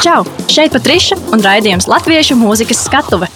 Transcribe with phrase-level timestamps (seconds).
[0.00, 0.22] Čau!
[0.48, 3.26] Šeit Patriša un raidījums Latviešu mūzikas skatuve.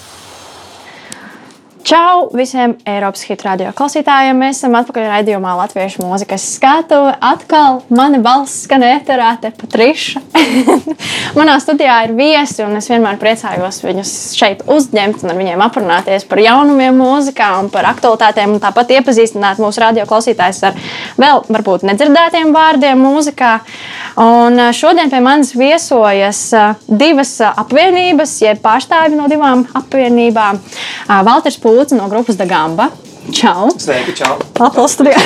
[1.84, 4.38] Čau visiem Eiropas hitu radio klausītājiem.
[4.40, 7.10] Mēs esam atpakaļ raidījumā Latviešu mūzikas skatuve.
[7.20, 10.22] Atkal mana balss skan ēterā, te Patriša.
[11.36, 16.24] Manā studijā ir viesi, un es vienmēr priecājos viņus šeit uzņemt un ar viņiem aprunāties
[16.30, 20.80] par jaunumiem mūzikā un par aktualitātēm, un tāpat iepazīstināt mūsu radio klausītājus ar
[21.20, 23.52] vēl varbūt nedzirdētiem vārdiem mūzikā.
[24.24, 26.42] Un šodien pie manis viesojas
[26.88, 30.64] divas apvienības, jeb pārstāvi no divām apvienībām.
[31.28, 32.86] Valters Pūcis no grupas Dagamba.
[33.34, 33.72] Čau!
[33.82, 34.36] Sveiki, čau!
[34.62, 35.18] Aplaustrijā!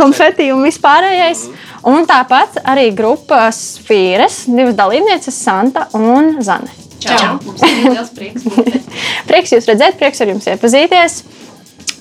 [0.00, 1.44] Konfeti un vispārējais.
[1.86, 6.74] Un tāpat arī grupas Fīres, divas dalībnieces, Santa un Zane.
[7.04, 7.36] Čau!
[7.44, 8.48] Mums ir liels prieks.
[9.30, 11.20] prieks jūs redzēt, prieks ar jums iepazīties.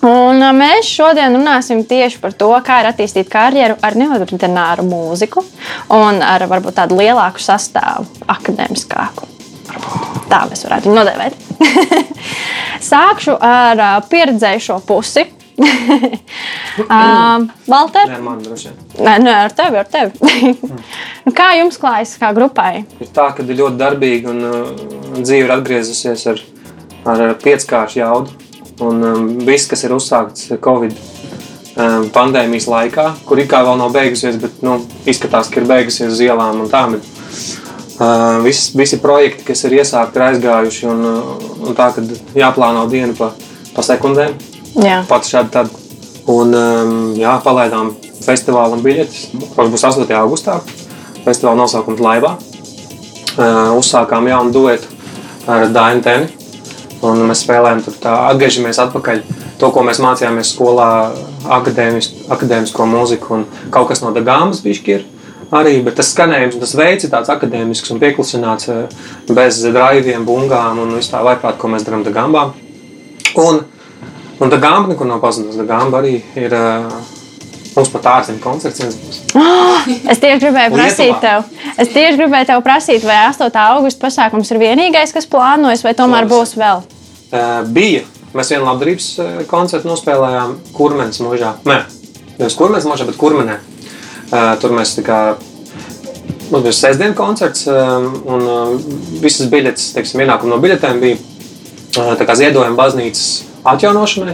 [0.09, 5.45] Un mēs šodien runāsim tieši par to, kā ir attīstīt karjeru ar neordināru mūziku
[5.93, 9.35] un ar varbūt tādu lielāku sastāvu, akadēmiskāku.
[10.29, 11.33] Tā mēs varētu viņu nodēvēt.
[12.91, 15.25] Sākšu ar pieredzējušo pusi.
[15.59, 18.07] uh, Valter?
[18.07, 18.77] Nē, man droši vien.
[19.03, 20.53] Nē, nē, ar tevi, ar tevi.
[21.39, 22.85] kā jums klājas, kā grupai?
[23.03, 24.69] Ir tā, ka ir ļoti darbīgi un uh,
[25.19, 26.43] dzīve ir atgriezusies ar,
[27.09, 28.37] ar pieckāršu jaudu.
[28.79, 33.91] Un um, viss, kas ir uzsākts Covid um, pandēmijas laikā, kur it kā vēl nav
[33.95, 34.77] beigusies, bet nu,
[35.09, 36.85] izskatās, ka ir beigusies uz ielām un tā.
[36.93, 37.09] Bet,
[37.99, 40.87] uh, visi, visi projekti, kas ir iesākti, ir aizgājuši.
[40.89, 43.31] Un, uh, un tā, kad jāplāno diena pa,
[43.75, 44.35] pa sekundēm.
[45.09, 45.73] Pats šādi tad.
[46.29, 49.29] Un um, jā, palaidām festivāla biļetes.
[49.55, 50.05] Tas būs 8.
[50.19, 50.59] augustā.
[51.25, 52.35] Festivāla nosaukums Laivā.
[53.79, 54.89] Uzsākām jaunu duetu
[55.49, 56.29] ar Dainu Teni.
[57.05, 59.21] Un mēs spēlējam, tad atgriežamies atpakaļ.
[59.59, 60.89] To, ko mēs mācījāmies skolā,
[61.51, 65.01] akadēmisko mūziku un kaut kas no Dāmas bija.
[65.49, 68.69] Arī, bet tas skanējums, tas veids ir tāds akadēmisks un pieklusināts,
[69.33, 72.43] bez drāviem, bungām un vispār vajag, ko mēs darām Dāngā.
[73.41, 73.63] Un,
[74.37, 75.57] un Dāngā nekur nav pazudus.
[75.57, 76.53] Dāngā arī ir
[77.73, 78.85] mums pat ārzemju koncerts.
[79.37, 81.49] Oh, es tieši gribēju prasīt tev,
[81.81, 83.49] es tieši gribēju tev prasīt, vai 8.
[83.63, 86.85] augusta pasākums ir vienīgais, kas plānojas, vai tomēr būs vēl?
[87.29, 88.05] Uh, bija.
[88.37, 89.05] Mēs vienu labdarības
[89.49, 91.55] koncertu nospēlējām Kurmenes mūžā.
[91.65, 91.79] Nē,
[92.37, 93.57] nevis Kurmenes mūžā, bet Kurmenē.
[94.29, 95.19] Tur mēs tā kā
[96.49, 98.47] Mums bija sestdienas koncerts, un
[99.21, 101.19] visas biļetes, teiksim, ienākumi no biļetēm bija
[102.39, 103.27] ziedojumi baznīcas
[103.69, 104.33] atjaunošanai.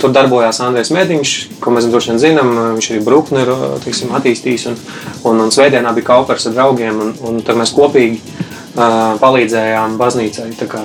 [0.00, 2.54] Tur darbojās Andrēs Mēdiņš, ko mēs droši vien zinām.
[2.78, 3.52] Viņš arī Brooklyn ir
[3.84, 4.66] teiksim, attīstījis.
[4.70, 4.80] Un,
[5.28, 7.00] un, un Svētdienā bija Kaupers ar draugiem.
[7.04, 10.84] Un, un tad mēs kopīgi uh, palīdzējām baznīcai kā,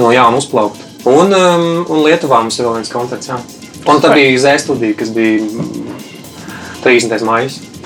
[0.00, 0.84] no jauna uzplaukt.
[1.08, 3.28] Un, um, un Lietuvā mums ir vēl viens koncerts.
[3.28, 3.40] Jā.
[3.88, 5.44] Un tad bija Zēstudija, kas bija
[6.84, 7.24] 30.
[7.28, 7.77] maijā.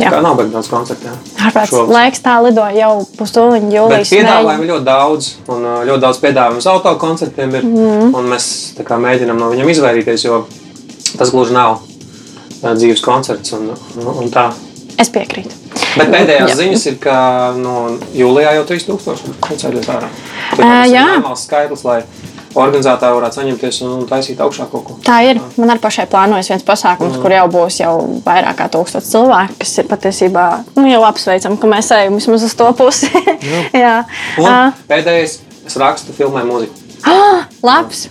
[0.00, 0.08] Jā.
[0.08, 1.10] Tā nav baigta daudz koncertu.
[1.36, 4.12] Ārprāts laiks tā lido jau pustūliņa jūlijas.
[4.14, 7.66] Piedāvājumi ļoti daudz, un ļoti daudz piedāvājumu uz autokoncertiem ir.
[7.68, 8.30] Mm.
[8.32, 8.46] Mēs
[8.80, 10.44] kā, mēģinām no viņiem izvairīties, jo
[11.18, 11.82] tas gluži nav
[12.62, 14.48] dzīves koncerts un, un, un tā.
[15.02, 15.58] Es piekrītu.
[15.98, 16.56] Bet pēdējās Jā.
[16.56, 17.14] ziņas ir, ka
[17.58, 17.76] no
[18.16, 20.08] jūlijā jau 3000 koncertu ārā.
[20.08, 21.98] Uh, jā, tas ir normāls skaitlis, lai
[22.58, 24.96] organizētāji varētu saņemties un taisīt augšā kaut ko.
[25.06, 25.40] Tā ir.
[25.56, 27.22] Man arī pašai plānojas viens pasākums, mm.
[27.24, 27.92] kur jau būs jau
[28.26, 30.46] vairāk kā tūkstoš cilvēku, kas ir patiesībā
[30.76, 33.10] nu, jau apsveicami, ka mēs ejam vismaz uz to pusi.
[33.84, 34.02] Jā.
[34.42, 36.88] Un pēdējais, es rakstu, filmēju mūziku.
[37.08, 38.06] Ah, labs!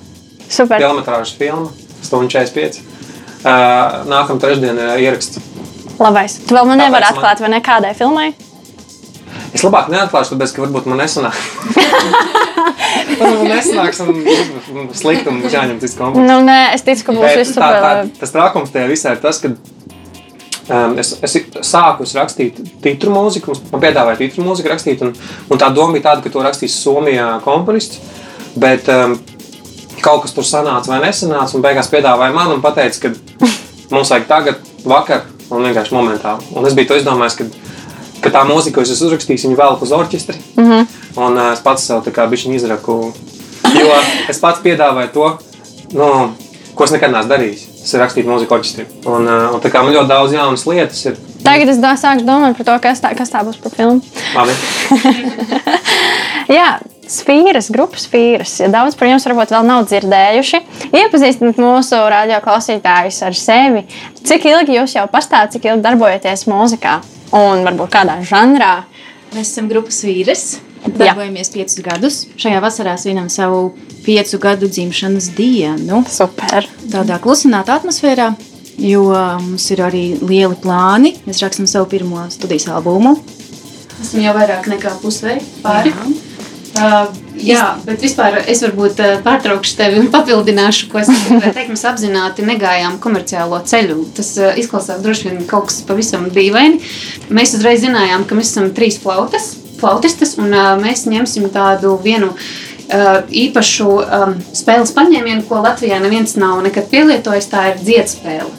[0.51, 0.81] Super!
[0.81, 1.69] Filmetrāžas filma,
[2.03, 2.81] stundu 45.
[3.41, 5.39] Uh, nākamā trešdiena ir ieraksts.
[6.01, 6.39] Labais.
[6.45, 8.31] Tu vēl man nevari atklāt, vai ne kādai filmai?
[9.51, 11.37] Es labāk neatklāšu, tāpēc, ka varbūt man nesanāk.
[13.19, 16.29] man nesanāks, un slikti un jāņem cits komponents.
[16.29, 18.07] Nu, nē, es ticu, ka būs viss super.
[18.19, 23.55] Tas trākums tajā visā ir tas, ka um, es, es sāku es rakstīt titru mūziku,
[23.73, 25.13] man piedāvāja titru mūziku rakstīt, un,
[25.49, 28.01] un tā doma bija tāda, ka to rakstīs Somijā komponists.
[28.59, 29.15] Bet um,
[30.03, 33.51] kaut kas tur sanāca vai nesanāca, un beigās piedāvāja man un teica, ka
[33.93, 36.51] mums vajag tagad, vakar, un vienkārši momentāli.
[36.55, 37.47] Un es biju to izdomājis, ka
[38.21, 40.37] ka tā mūzika, ko es uzrakstīju, viņa vēl uz orķestri.
[40.55, 40.87] Mm -hmm.
[41.19, 42.97] Un uh, es pats sev tā kā bišķiņu izraku,
[43.75, 43.97] jo
[44.31, 45.27] es pats piedāvāju to,
[45.97, 46.07] nu,
[46.77, 47.65] ko es nekad neesmu darījis.
[47.81, 48.85] Es rakstīju mūziku orķestrī.
[49.09, 51.19] Un, uh, un tā kā man ļoti daudz jaunas lietas ir.
[51.41, 54.03] Tagad es dā, sāku domāt par to, kas tā, kas tā būs par filmu.
[54.37, 54.55] Labi.
[56.57, 56.77] Jā,
[57.11, 58.53] Sfīras, grupas sfīras.
[58.61, 60.61] Ja daudz par jums varbūt vēl nav dzirdējuši,
[60.95, 63.83] iepazīstināt mūsu radio klausītājus ar sevi.
[64.21, 67.01] Cik ilgi jūs jau pastāvat, cik ilgi darbojaties mūzikā?
[67.35, 68.73] un varbūt kādā žanrā.
[69.31, 70.59] Mēs esam grupas vīres.
[70.85, 72.21] Darbojamies piecus gadus.
[72.41, 73.71] Šajā vasarā svinam savu
[74.05, 76.01] piecu gadu dzimšanas dienu.
[76.09, 76.65] Super.
[76.91, 78.31] Tādā klusinātā atmosfērā,
[78.81, 79.05] jo
[79.43, 81.15] mums ir arī lieli plāni.
[81.27, 83.17] Mēs rakstām savu pirmo studijas albumu.
[84.01, 85.93] Esmu jau vairāk nekā pusveida pāri.
[85.93, 86.27] Jā.
[86.71, 91.67] Uh, jā, bet vispār es varbūt uh, pārtraukšu tevi un papildināšu, ko es teikt.
[91.73, 94.05] Mēs apzināti negājām komerciālo ceļu.
[94.17, 96.79] Tas uh, izklausās droši vien kaut kas pavisam dīvaini.
[97.29, 99.51] Mēs uzreiz zinājām, ka mēs esam trīs flautas,
[99.81, 106.37] flautistas, un uh, mēs ņemsim tādu vienu uh, īpašu um, spēles paņēmienu, ko Latvijā neviens
[106.39, 107.49] nav nekad pielietojis.
[107.51, 108.49] Tā ir dziedspēle.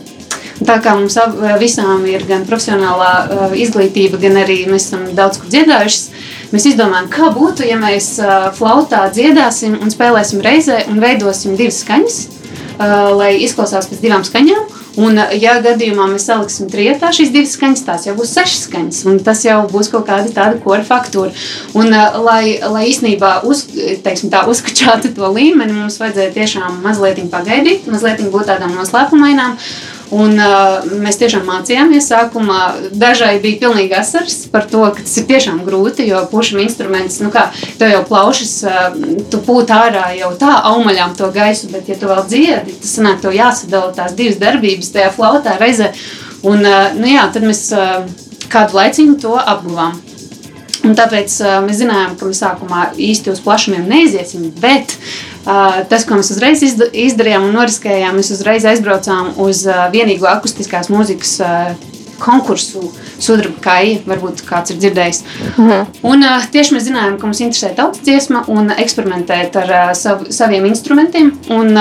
[0.62, 1.16] Tā kā mums
[1.58, 6.04] visām ir gan profesionālā uh, izglītība, gan arī mēs esam daudz kur dziedājušas,
[6.52, 11.80] mēs izdomājam, kā būtu, ja mēs uh, flautā dziedāsim un spēlēsim reizē un veidosim divas
[11.82, 14.81] skaņas, uh, lai izklausās pēc divām skaņām.
[15.00, 19.20] Un, ja gadījumā mēs saliksim trijotā šīs divas skaņas, tās jau būs sešas skaņas, un
[19.24, 21.32] tas jau būs kaut kāda tāda kora faktūra.
[21.78, 21.88] Un,
[22.26, 23.64] lai, lai īstenībā uz,
[24.04, 29.56] teiksim, tā, uzkačātu to līmeni, mums vajadzēja tiešām mazliet pagaidīt, mazliet būt tādām noslēpumainām.
[30.12, 32.10] Un, uh, mēs tiešām mācījāmies.
[32.10, 32.58] Sākumā
[33.00, 37.30] dažai bija pilnīgi asars par to, ka tas ir tiešām grūti, jo pušam instruments, nu
[37.32, 37.46] kā,
[37.80, 38.98] tu jau plaušas, uh,
[39.32, 43.22] tu pūt ārā jau tā aumaļām to gaisu, bet ja tu vēl dziedi, tas sanāk,
[43.24, 45.94] tev jāsadala tās divas darbības tajā flautā reizē.
[46.44, 48.04] Un, uh, nu jā, tad mēs uh,
[48.52, 49.96] kādu laiciņu to apguvām.
[50.82, 56.04] Un tāpēc uh, mēs zinājām, ka mēs sākumā īsti uz plašumiem neiziesim, bet uh, Tas,
[56.06, 61.40] ko mēs uzreiz izdarījām un noriskējām, mēs uzreiz aizbraucām uz vienīgo akustiskās mūzikas
[62.22, 62.90] konkursu
[63.22, 65.22] sudraba kaija, varbūt kāds ir dzirdējis.
[65.56, 65.88] Mhm.
[66.08, 71.32] Un, tieši mēs zinājām, ka mums interesē tautas dziesma un eksperimentēt ar sav, saviem instrumentiem.
[71.50, 71.74] Un,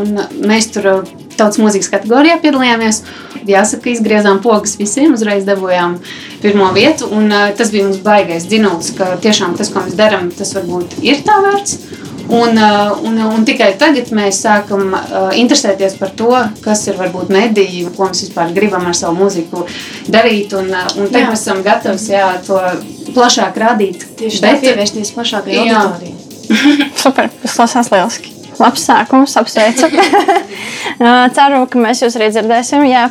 [0.00, 1.04] un mēs tur
[1.36, 3.02] tautas mūzikas kategorijā piedalījāmies.
[3.44, 5.98] Jāsaka, izgriezām pogas visiem, uzreiz dabūjām
[6.40, 7.10] pirmo vietu.
[7.12, 7.28] Un,
[7.58, 11.36] tas bija mums baigais dzinulis, ka tiešām tas, ko mēs darām, tas varbūt ir tā
[11.44, 12.03] vērts.
[12.28, 16.30] Un, uh, un, un tikai tagad mēs sākam uh, interesēties par to,
[16.64, 19.66] kas ir varbūt mediji, ko mēs vispār gribam ar savu mūziku
[20.08, 20.54] darīt.
[20.56, 22.60] Un, uh, un tagad mēs esam gatavi jā, to
[23.12, 24.06] plašāk rādīt.
[24.20, 26.14] Tieši tā, pievērsties plašākai auditorijai.
[27.04, 28.32] Super, tas klausās lieliski.
[28.60, 29.90] Labs sākums, apsveicu.
[31.36, 32.86] Ceru, ka mēs jūs arī dzirdēsim.
[32.86, 33.08] Jā.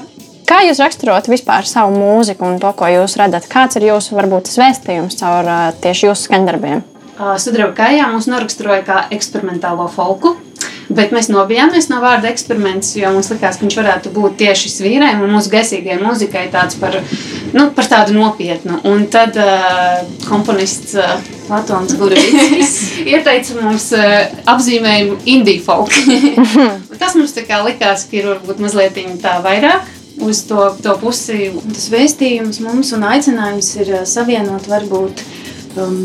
[0.48, 3.48] Kā jūs raksturot vispār savu mūziku un to, ko jūs redzat?
[3.52, 5.52] Kāds ir jūsu varbūt vēstījums caur
[5.84, 6.84] tieši jūsu skaņdarbiem?
[7.42, 10.36] Sudraba kājā mums noraksturoja kā eksperimentālo folku.
[10.94, 15.24] Bet mēs nobijāmies no vārda eksperiments, jo mums likās, ka viņš varētu būt tieši svīrēm
[15.24, 16.98] un mūsu gaisīgajai mūzikai tāds par,
[17.56, 18.82] nu, par tādu nopietnu.
[18.92, 21.16] Un tad uh, komponists uh,
[21.48, 22.76] Latons Gurvits
[23.14, 25.96] ieteica mums uh, apzīmējumu indie folk.
[27.02, 29.88] Tas mums tā kā likās, ka ir varbūt mazliet tā vairāk
[30.22, 31.50] uz to, to pusi.
[31.72, 35.24] Tas vēstījums mums un aicinājums ir savienot varbūt
[35.80, 35.98] um,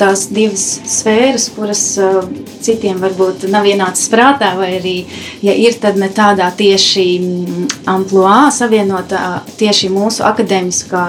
[0.00, 2.22] tās divas sfēras, kuras uh,
[2.64, 4.96] citiem varbūt nav ienācis prātā, vai arī,
[5.44, 9.24] ja ir, tad ne tādā tieši mm, amplitūnā savienotā
[9.60, 11.04] tieši mūsu akadēmiskā,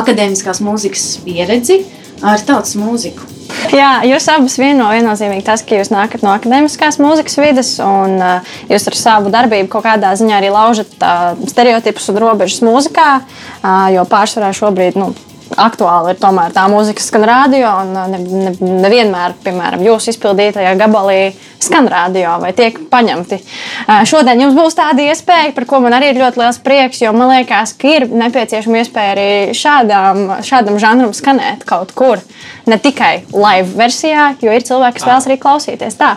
[0.00, 1.82] akadēmiskās mūzikas pieredzi
[2.22, 3.28] ar tautas mūziku.
[3.72, 8.54] Jā, jūs abas vieno viennozīmīgi tas, ka jūs nākat no akadēmiskās mūzikas vidas, un uh,
[8.70, 13.86] jūs ar savu darbību kaut kādā ziņā arī laužat uh, stereotipus un robežas mūzikā, uh,
[13.94, 15.12] jo pārsvarā šobrīd nu,
[15.60, 17.70] aktuāli ir tomēr tā mūzika, kas skan radio.
[17.82, 18.52] Un uh, ne, ne,
[18.84, 21.32] nevienmēr, piemēram, jūsu izpildītajā gabalī
[21.62, 23.38] skan radio vai tiek paņemti.
[23.86, 27.12] Uh, šodien jums būs tāda iespēja, par ko man arī ir ļoti liels prieks, jo
[27.16, 32.22] man liekas, ka ir nepieciešama iespēja arī šādām, šādam žanram skanēt kaut kur.
[32.66, 36.16] Ne tikai live versijā, jo ir cilvēki, kas vēlas arī klausīties tā.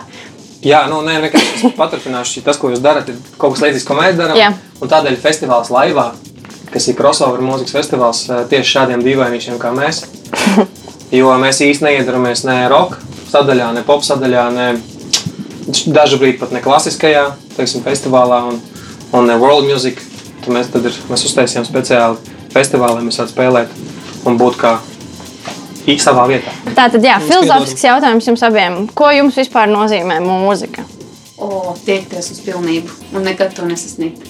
[0.66, 2.42] Jā, nu, nē, vienkārši paturpināšu.
[2.46, 4.56] Tas, ko jūs darat, ir kaut kas līdzīgs, ko mēs darām.
[4.80, 6.10] Tādēļ festivāls laivā
[6.76, 10.04] kas ir crossover mūzikas festivāls eh, tieši šādiem dīvainīšiem kā mēs.
[11.14, 12.96] Jo mēs īstenībā neiedarbojamies ne roka
[13.30, 14.64] sadaļā, ne pop sadaļā, ne
[15.94, 17.22] dažu brīdi pat ne klasiskajā
[17.54, 18.58] teiksim, festivālā un,
[19.14, 20.02] un ne world music.
[20.42, 24.74] Tad mēs, tad ir, mēs uztaisījām speciāli festivālu, lai mēs varētu spēlēt un būt kā
[26.02, 26.50] savā vietā.
[26.74, 28.82] Tā tad, jā, filozofisks jautājums jums abiem.
[28.98, 30.82] Ko jums vispār nozīmē mūzika?
[31.38, 34.26] O, tiekties uz pilnību un nekad to nesasniegt.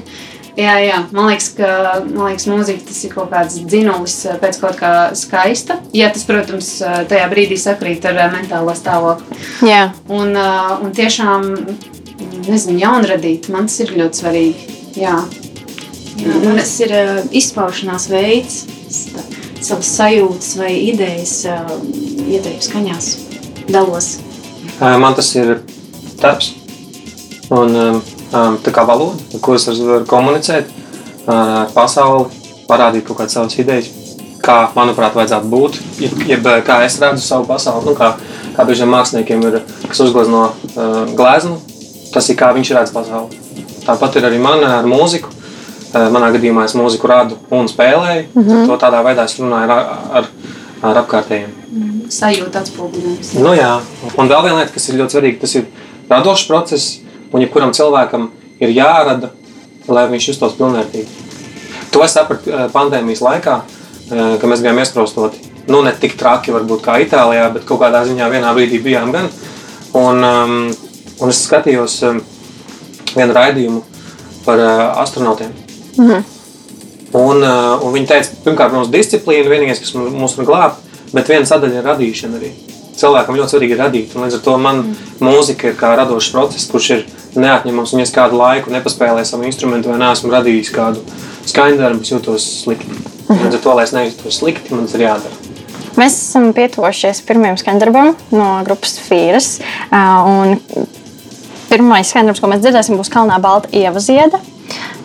[0.54, 1.00] Jā, jā.
[1.10, 1.68] Man liekas, ka
[2.04, 5.80] man liekas, mūzika tas ir kaut kāds dzinulis eh, pēc kaut kā skaista.
[5.96, 9.38] Ja tas, protams, eh, tajā brīdī sakrīt ar eh, mentālo stāvokli.
[9.66, 9.88] Jā.
[10.06, 11.48] Un, un tiešām,
[12.46, 14.78] nezinu, jaunradīt, man tas ir ļoti svarīgi.
[15.02, 15.16] Jā.
[16.22, 16.94] Jā, man tas ir
[17.34, 18.60] izpaušanās veids,
[19.58, 21.40] savas sajūtas vai idejas,
[22.30, 23.08] ieteikts skaņās,
[23.66, 24.12] dalos.
[24.78, 25.56] Man tas ir
[26.22, 26.54] darbs.
[27.50, 28.13] Un, um,
[28.64, 30.72] tā kā valoda, ar ko es varu komunicēt
[31.26, 33.90] ar pasauli, parādīt kaut kādas savas idejas,
[34.44, 35.78] kā, manuprāt, vajadzētu būt,
[36.28, 37.86] jeb kā es redzu savu pasauli.
[37.88, 38.14] Nu, kā,
[38.56, 41.58] kā bieži māksliniekiem ir, kas uzglezno uh, gleznu,
[42.14, 43.40] tas ir kā viņš redz pasauli.
[43.84, 45.32] Tāpat ir arī man ar mūziku.
[45.94, 48.26] Uh, manā gadījumā es mūziku radu un spēlēju.
[48.34, 48.66] Mm -hmm.
[48.68, 49.84] To tādā veidā es runāju ar,
[50.20, 50.30] ar,
[50.82, 51.52] ar apkārtējiem.
[52.10, 53.34] Sajūta atspoguļojums.
[53.40, 53.80] Nu, jā,
[54.16, 55.64] un vēl viena lieta, kas ir ļoti svarīga, tas ir
[56.10, 56.98] radošs process,
[57.34, 58.28] un jebkuram cilvēkam
[58.62, 59.32] ir jārada,
[59.90, 61.24] lai viņš justos pilnvērtīgi.
[61.94, 65.50] To es sapratu eh, pandēmijas laikā, eh, kad mēs bijām iesprostoti.
[65.70, 69.30] Nu, ne tik traki, varbūt kā Itālijā, bet kaut kādā ziņā vienā brīdī bijām gan.
[69.96, 70.54] Un, um,
[71.22, 72.18] un es skatījos um,
[73.14, 73.80] vienu raidījumu
[74.44, 75.54] par uh, astronautiem.
[77.14, 81.30] Un, uh, un viņi teica, pirmkārt, mums disciplīna vienīgais, kas mums mūs var glābt, bet
[81.30, 82.50] viena sadaļa ir radīšana arī.
[82.94, 84.14] Cilvēkam ļoti svarīgi radīt.
[84.14, 85.08] Un līdz ar to man mm.
[85.24, 87.94] mūzika ir kā radošs process, kurš ir neatņemams.
[87.94, 91.02] Un, ja es kādu laiku nespēlēju savu instrumentu vai neesmu radījis kādu
[91.50, 93.00] skaņdarbu, es jūtos slikti.
[93.30, 95.40] Līdz ar to, lai es nejūtos slikti, man tas ir jādara.
[95.94, 99.60] Mēs esam pietuvušies pirmajam skandarbam no grupas Fīras.
[99.94, 100.58] Un
[101.70, 104.42] pirmais skandarbs, ko mēs dzirdēsim, būs Kalnā Balta Ieva Zieda.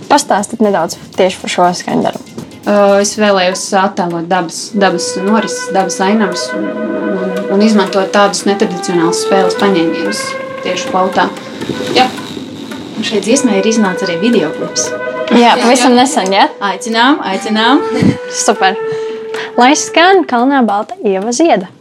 [0.10, 2.28] Pastāstiet nedaudz tieši par šo skandarbu.
[2.70, 9.24] Uh, es vēlējos attēlot dabas, dabas norises, dabas ainavas un, un, un izmantot tādus netradicionālus
[9.26, 10.22] spēles paņēmienus
[10.62, 11.26] tieši plautā.
[11.98, 12.06] Jā.
[13.02, 14.92] Šeit dziesmai ir iznācis arī video klips.
[15.34, 16.46] Jā, pavisam nesen, ja?
[16.70, 17.82] Aicinām, aicinām.
[18.46, 18.78] Super.
[19.58, 21.72] Lai skan Kalnā Balta Ieva Zieda.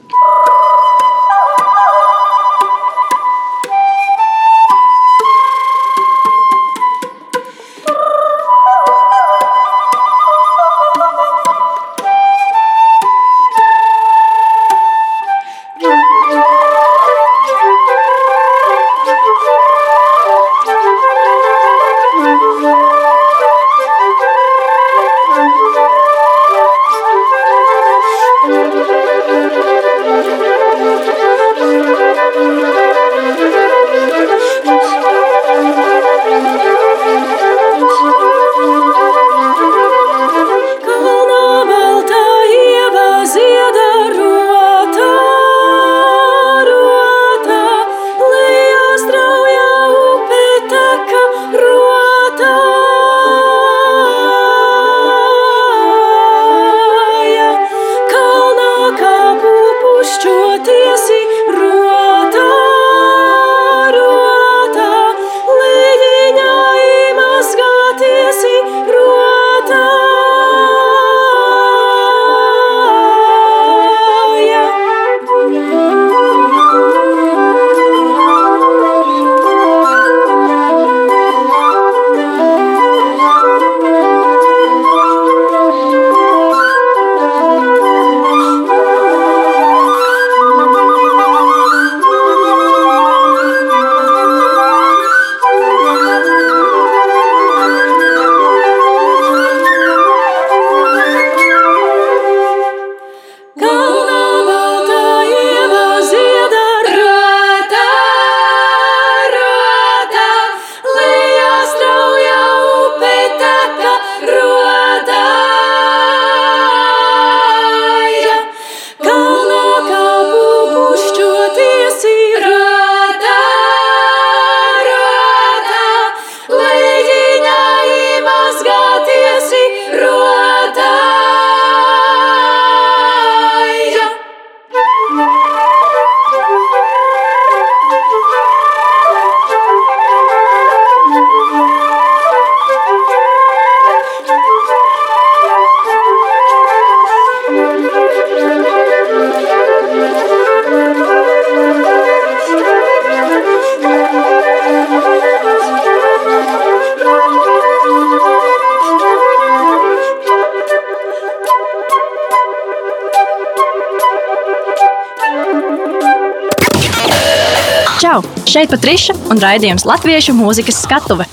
[167.99, 168.21] Čau!
[168.47, 171.25] Šeit Patriša un raidījums Latviešu mūzikas skatuve.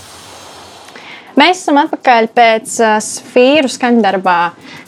[1.37, 4.37] Mēs esam atpakaļ pēc uh, sfīru skaņdarbā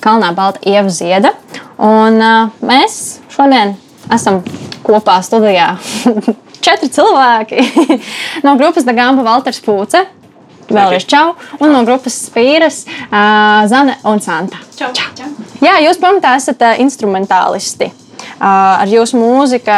[0.02, 1.36] Kalnā Balta Ieva Zieda.
[1.78, 3.76] Un, uh, mēs šodien
[4.10, 4.40] esam
[4.88, 5.76] kopā studijā.
[6.66, 7.62] Četri cilvēki
[8.48, 10.02] no grupas Dagamba Valters Pūce.
[10.74, 11.36] Vēlreiz čau.
[11.62, 14.66] Un no grupas Spīras uh, Zane un Santa.
[14.80, 14.90] Čau!
[14.98, 15.30] čau.
[15.62, 17.94] Jā, jūs pamatā esat uh, instrumentālisti.
[18.38, 19.74] Uh, ar jūsu mūziku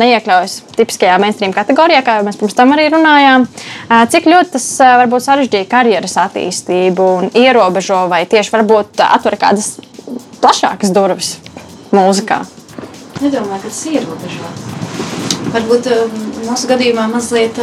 [0.00, 3.44] neiekļaujas tipiskajā mainstream kategorijā, kā jau mēs pirms tam arī runājām.
[3.44, 4.68] Uh, cik ļoti tas
[5.02, 9.74] varbūt sarežģīja karjeras attīstību un ierobežo, vai tieši varbūt atver kādas
[10.40, 11.34] plašākas durvis
[11.92, 12.40] mūzikā?
[13.20, 14.64] Nedomāju, ka tas ir ierobežots.
[15.52, 15.92] Varbūt
[16.46, 17.60] mūsu gadījumā mazliet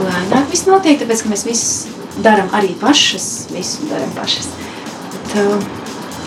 [0.00, 3.48] lēnāk viss notiek, tāpēc ka mēs visu darām arī pašas.
[3.54, 4.48] Visu darām pašas.
[5.10, 5.38] Bet,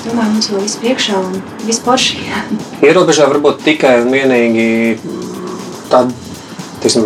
[0.04, 2.20] Domāju, mums vēl viss priekšā un viss porši.
[2.88, 4.98] Ierobežā varbūt tikai un vienīgi
[5.92, 6.12] tādā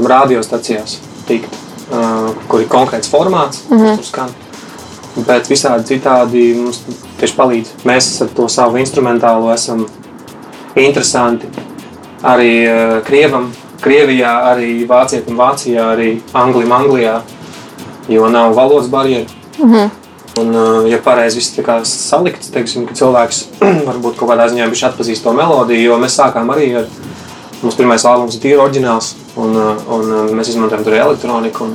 [0.10, 1.54] radiostacijās tikt,
[1.92, 3.98] uh, kur ir konkrēts formāts, mm -hmm.
[3.98, 4.30] kas tur skan.
[5.28, 6.82] Bet visādi citādi mums
[7.20, 7.68] tieši palīdz.
[7.86, 9.86] Mēs ar to savu instrumentālo esam
[10.76, 11.48] interesanti
[12.24, 17.22] arī uh, Krievam, Krievijā, arī Vācijam, Vācijā, arī Anglijam, Anglijā,
[18.08, 19.26] jo nav valodas barjeru.
[19.60, 20.07] Mm -hmm.
[20.38, 23.44] Un, uh, ja pareizi viss tā salikts, teiksim, ka cilvēks
[23.90, 26.90] varbūt kaut kādā ziņā viņš atpazīst to melodiju, jo mēs sākām arī ar
[27.64, 31.70] mūsu pirmais albums ir tīri oriģināls, un, uh, un uh, mēs izmantojam tur elektroniku.
[31.70, 31.74] Un,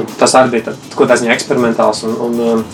[0.00, 2.64] un tas arī bija kaut kādā ziņā eksperimentāls, un, un,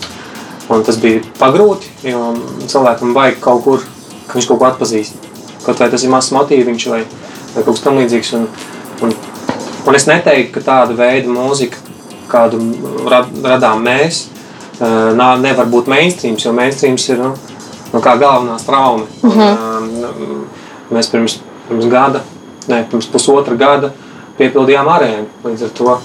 [0.71, 2.23] un tas bija pagrūti, jo
[2.69, 3.83] cilvēkam vajag kaut kur,
[4.29, 5.27] ka viņš kaut ko atpazīst.
[5.65, 7.03] Kaut vai tas ir mazs motīviņš vai,
[7.57, 8.33] vai kaut kas tam līdzīgs.
[8.39, 8.47] Un,
[9.03, 9.15] un,
[9.89, 11.81] un es neteiktu, ka tāda veida mūzika,
[12.31, 12.61] kādu
[13.09, 14.29] rad, radām mēs,
[14.79, 17.33] uh, nevar būt mainstreams, jo mainstreams ir nu,
[17.93, 19.05] nu, kā galvenā trauma.
[19.23, 20.45] Mm -hmm.
[20.91, 22.21] Mēs pirms, pirms gada,
[22.67, 23.91] ne, pirms pusotra gada
[24.37, 25.25] piepildījām arēnu.
[25.43, 25.99] Līdz ar to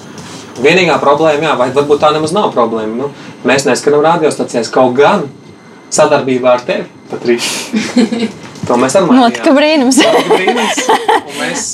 [0.63, 2.97] vienīgā problēma, jā, vai varbūt tā nemaz nav problēma.
[2.97, 3.11] Nu,
[3.45, 5.23] mēs neskanam radiostacijās kaut gan
[5.91, 7.51] sadarbībā ar tevi, Patrīša.
[8.65, 9.99] To mēs arī Notika brīnums.
[10.29, 10.79] Brīnums.
[10.89, 11.65] Un mēs,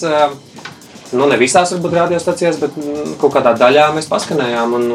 [1.16, 4.88] nu, ne visās varbūt radiostacijās, bet mm, kaut kādā daļā mēs paskanējām un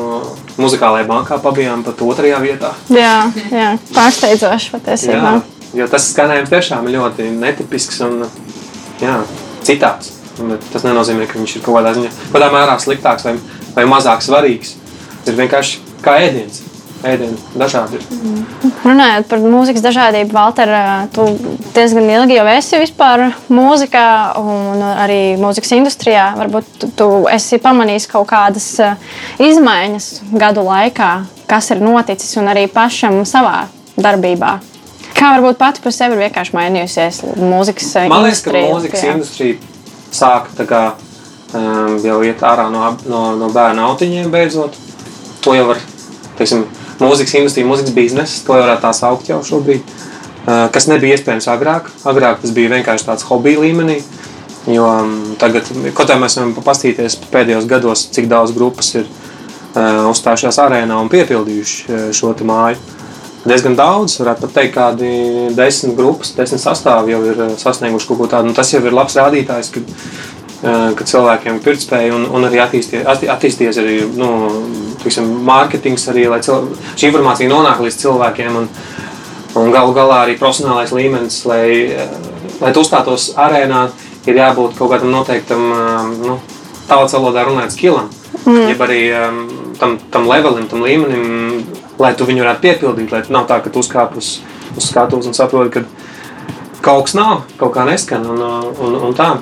[0.62, 2.74] muzikālajā bankā pabijām pat otrajā vietā.
[2.94, 3.16] Jā,
[3.52, 5.34] jā pārsteidzoši patiesībā.
[5.38, 8.28] Jā, jo tas skanējums tiešām ir ļoti netipisks un
[9.04, 9.18] jā,
[9.66, 10.14] citāds.
[10.36, 13.38] Bet tas nenozīmē, ka viņš ir kaut kādā ziņā, kādā mērā sliktāks vai,
[13.78, 14.76] vai mazāk svarīgs.
[15.24, 16.65] Tas ir vienkārši kā ēdiens
[17.06, 18.00] ēdienu dažādi.
[18.12, 18.74] Mm.
[18.86, 20.72] Runājot par mūzikas dažādību, Valter,
[21.16, 21.28] tu
[21.76, 24.08] diezgan ilgi jau esi vispār mūzikā
[24.42, 26.28] un arī mūzikas industrijā.
[26.40, 28.70] Varbūt tu, tu esi pamanījis kaut kādas
[29.42, 31.12] izmaiņas gadu laikā,
[31.50, 33.66] kas ir noticis un arī pašam savā
[33.98, 34.58] darbībā.
[35.16, 38.12] Kā varbūt pati par sevi ir vienkārši mainījusies mūzikas industrija?
[38.12, 39.14] Man liekas, ka mūzikas jā.
[39.16, 39.76] industrija
[40.16, 40.82] sāka kā,
[41.56, 44.76] um, jau iet ārā no, no, no bērnu autiņiem beidzot.
[45.46, 45.80] To jau var,
[46.40, 46.66] teiksim,
[47.02, 49.96] mūzikas industrija, mūzikas biznesa, to varētu tā saukt jau šobrīd,
[50.46, 51.90] kas nebija iespējams agrāk.
[52.08, 54.00] Agrāk tas bija vienkārši tāds hobija līmenī.
[54.66, 54.88] Jo
[55.38, 59.06] tagad, kaut kā mēs varam paskatīties pēdējos gados, cik daudz grupas ir
[59.76, 62.80] uzstājušās arēnā un piepildījuši šo māju.
[63.46, 65.10] Diezgan daudz, varētu pat teikt, kādi
[65.54, 68.50] desmit grupas, desmit sastāvdaļas jau ir sasnieguši kaut ko tādu.
[68.50, 69.84] Nu, tas jau ir labs rādītājs, ka
[70.66, 74.30] ka cilvēkiem ir pirktspēja un, un arī attīsties, attīsties arī nu,
[75.04, 78.58] tiksim, mārketings, arī, lai cilvē, šī informācija nonāk līdz cilvēkiem.
[78.62, 78.70] Un,
[79.62, 81.68] un galu galā arī profesionālais līmenis, lai,
[82.60, 83.86] lai tu uzstātos arēnā,
[84.26, 85.68] ir jābūt kaut kādam noteiktam
[86.24, 86.40] nu,
[86.90, 88.10] tautas valodā runāt skilam.
[88.46, 88.66] Mm.
[88.72, 89.40] Jeb arī um,
[89.80, 91.64] tam, tam levelim, tam līmenim,
[92.02, 93.14] lai tu viņu varētu piepildīt.
[93.14, 94.40] Lai nav tā, ka tu uzkāp uz,
[94.76, 98.42] uz skatuves un saproti, ka kaut kas nav, kaut kā neskan un,
[98.82, 99.36] un, un tā.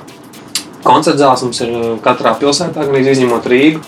[0.84, 3.82] Koncerts zāles mums ir uh, katrā pilsētā, gan izņemot Rīgu.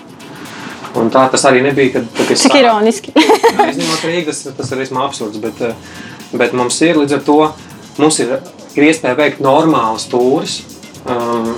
[0.97, 1.99] Un tā tas arī nebija.
[1.99, 3.13] Kad, kad Cik ironiski.
[3.73, 5.41] izņemot Rīgu, tas, tas ir vismaz absurds.
[5.43, 7.41] Bet, uh, bet mums ir līdz ar to
[8.01, 8.37] mums ir,
[8.77, 10.61] ir iespēja veikt normālas tūris.
[11.07, 11.53] Um,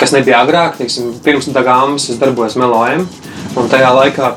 [0.00, 3.06] kas nebija agrāk, teiksim, pirms tam gāmas, es darbojos Melojam.
[3.58, 4.34] Un tajā laikā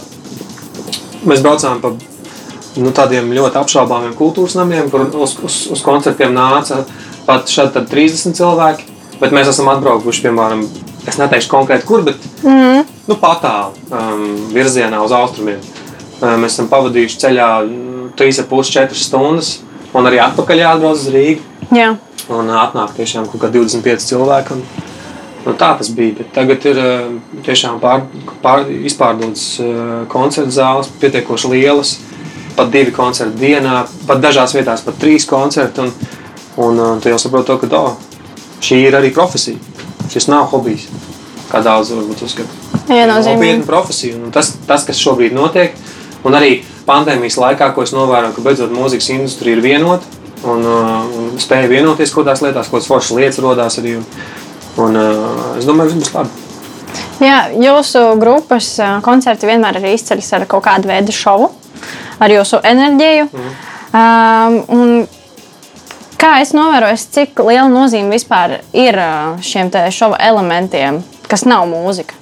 [1.29, 6.83] mēs braucām pa nu, tādiem ļoti apšaubāmiem kultūras namiem, kur uz, uz, uz koncertiem nāca
[7.27, 8.92] pat šādi 30 cilvēki.
[9.23, 10.65] Bet mēs esam atbraukuši, piemēram,
[11.07, 12.89] es neteikšu konkrēti, kur, bet mm.
[13.07, 15.61] nu, patālu um, virzienā uz austrumiem.
[16.19, 17.47] Um, mēs esam pavadījuši ceļā
[18.19, 19.53] 3,5-4 mm, stundas,
[19.95, 21.47] un arī atpakaļ jāatbrauc uz Rīgā.
[21.71, 21.93] Jā.
[22.35, 24.57] Un atnāk tiešām kaut kā 25 cilvēki.
[24.57, 24.91] Un,
[25.47, 26.19] nu, tā tas bija.
[26.19, 28.03] Bet tagad ir uh, tiešām pār,
[28.43, 31.97] pār, izpārdotas uh, koncertu zāles, pietiekoši lielas.
[32.57, 35.87] Pat divi koncerti dienā, pat dažās vietās pat trīs koncerti.
[36.59, 37.95] Un, un tu jau saproti, ka oh,
[38.63, 39.59] šī ir arī profesija.
[40.11, 40.87] Šis nav hobijs,
[41.51, 42.61] kā daudz varbūt uzskata.
[42.91, 44.17] Jā, nopietna profesija.
[44.19, 45.75] Un tas, tas, kas šobrīd notiek,
[46.27, 51.03] un arī pandēmijas laikā, ko es novēroju, ka beidzot mūzikas industrija ir vienota un, uh,
[51.17, 53.97] un spēja vienoties kaut kādās lietās, kaut kādas foršas lietas radās arī.
[53.99, 54.07] Un,
[54.83, 56.41] un, uh, es domāju, ka tas būs labi.
[57.23, 61.51] Jā, jūsu grupas uh, koncerti vienmēr ir izceļas ar kaut kādu veidu šovu,
[62.19, 63.29] ar jūsu enerģiju.
[63.31, 63.53] Mm.
[63.93, 65.03] Um,
[66.19, 68.97] Kā es novēroju, cik liela nozīme vispār ir
[69.43, 72.19] šiem šova elementiem, kas nav mūzika?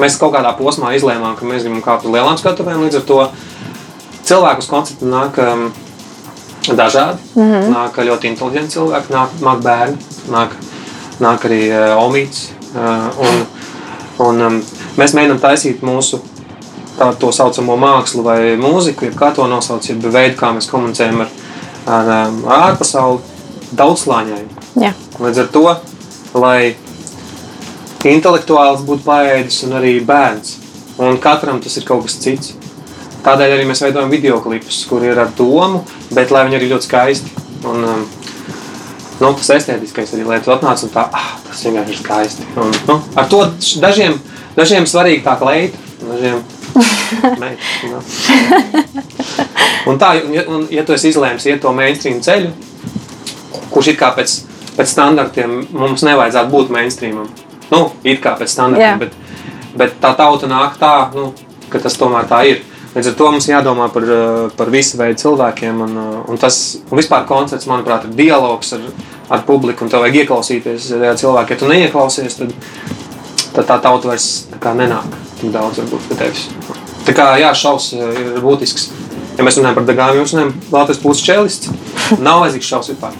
[0.00, 2.84] Mēs kaut kādā posmā izlēmām, ka mēs gribam kāpt uz lielām skatuvēm.
[2.86, 3.20] Līdz ar to
[4.28, 5.70] cilvēku uz koncertu nāk um,
[6.66, 7.18] dažādi.
[7.34, 7.74] Mm -hmm.
[7.74, 9.96] Nāk ļoti inteliģenti cilvēki, nāk, nāk bērni,
[10.30, 10.56] nāk,
[11.20, 12.50] nāk arī uh, omīts.
[12.74, 13.46] Uh, un,
[14.18, 14.62] un, um,
[14.96, 16.20] mēs mēģinām taisīt mūsu
[16.98, 21.20] tā, to saucamo mākslu vai mūziku, jeb kā to nosauc, jeb veidu, kā mēs komunicējam
[21.20, 21.39] ar, ar,
[21.90, 22.10] ar
[22.60, 23.20] ārpasauli,
[23.76, 24.62] daudzslāņaini.
[24.80, 24.94] Jā.
[25.20, 25.66] Līdz ar to,
[26.38, 26.74] lai
[28.08, 30.56] intelektuāls būtu paēdis un arī bērns,
[31.02, 32.54] un katram tas ir kaut kas cits.
[33.20, 35.82] Tādēļ arī mēs veidojam video klipus, kur ir ar domu,
[36.16, 37.34] bet lai viņi arī ļoti skaisti.
[37.68, 38.06] Un, um,
[39.20, 42.48] nu, tas estētiskais arī, lai tu atnāc un tā, ah, tas vienkārši ir skaisti.
[42.56, 43.42] Un, nu, ar to
[43.82, 44.16] dažiem,
[44.56, 45.76] dažiem svarīgi tā kleita,
[46.06, 46.40] dažiem
[47.42, 48.00] meita.
[49.90, 50.12] Un tā,
[50.46, 52.50] un, ja- tu esi izlēms iet to mainstream ceļu,
[53.70, 54.34] kurš ir kā pēc,
[54.76, 57.28] pēc standartiem, mums nevajadzētu būt mainstreamam.
[57.70, 59.12] Nu, it kā pēc standartiem, bet,
[59.78, 61.30] bet tā tauta nāk tā, nu,
[61.70, 62.62] ka tas tomēr tā ir.
[62.90, 65.76] Līdz ar to mums jādomā par, uh, par visu veidu cilvēkiem.
[65.84, 66.56] Un, uh, un tas
[66.90, 68.80] un vispār koncerts, manuprāt, ir dialogs ar,
[69.30, 69.84] ar publiku.
[69.86, 71.54] Un tev vajag ieklausīties tajā cilvēkā.
[71.54, 72.50] Ja tu neieklausies, tad,
[73.54, 74.26] tad tā tauta vairs
[74.58, 75.06] tā nenāk
[75.38, 76.48] tik daudz varbūt, pie tevis.
[77.06, 78.90] Tā kā jā, šaus uh, ir būtisks.
[79.40, 81.70] Ja mēs runājam par degājumu, jūs runājam, Latvijas puses čelists.
[82.26, 83.14] Nav vajadzīgs šaus vispār.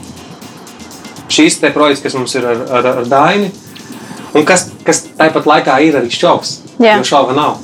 [1.33, 3.48] Šīs te projekts, kas mums ir ar, ar, ar Daini,
[4.37, 6.98] un kas, kas tāpat laikā ir arī šaus, Jā.
[6.98, 7.56] jo šauba nav.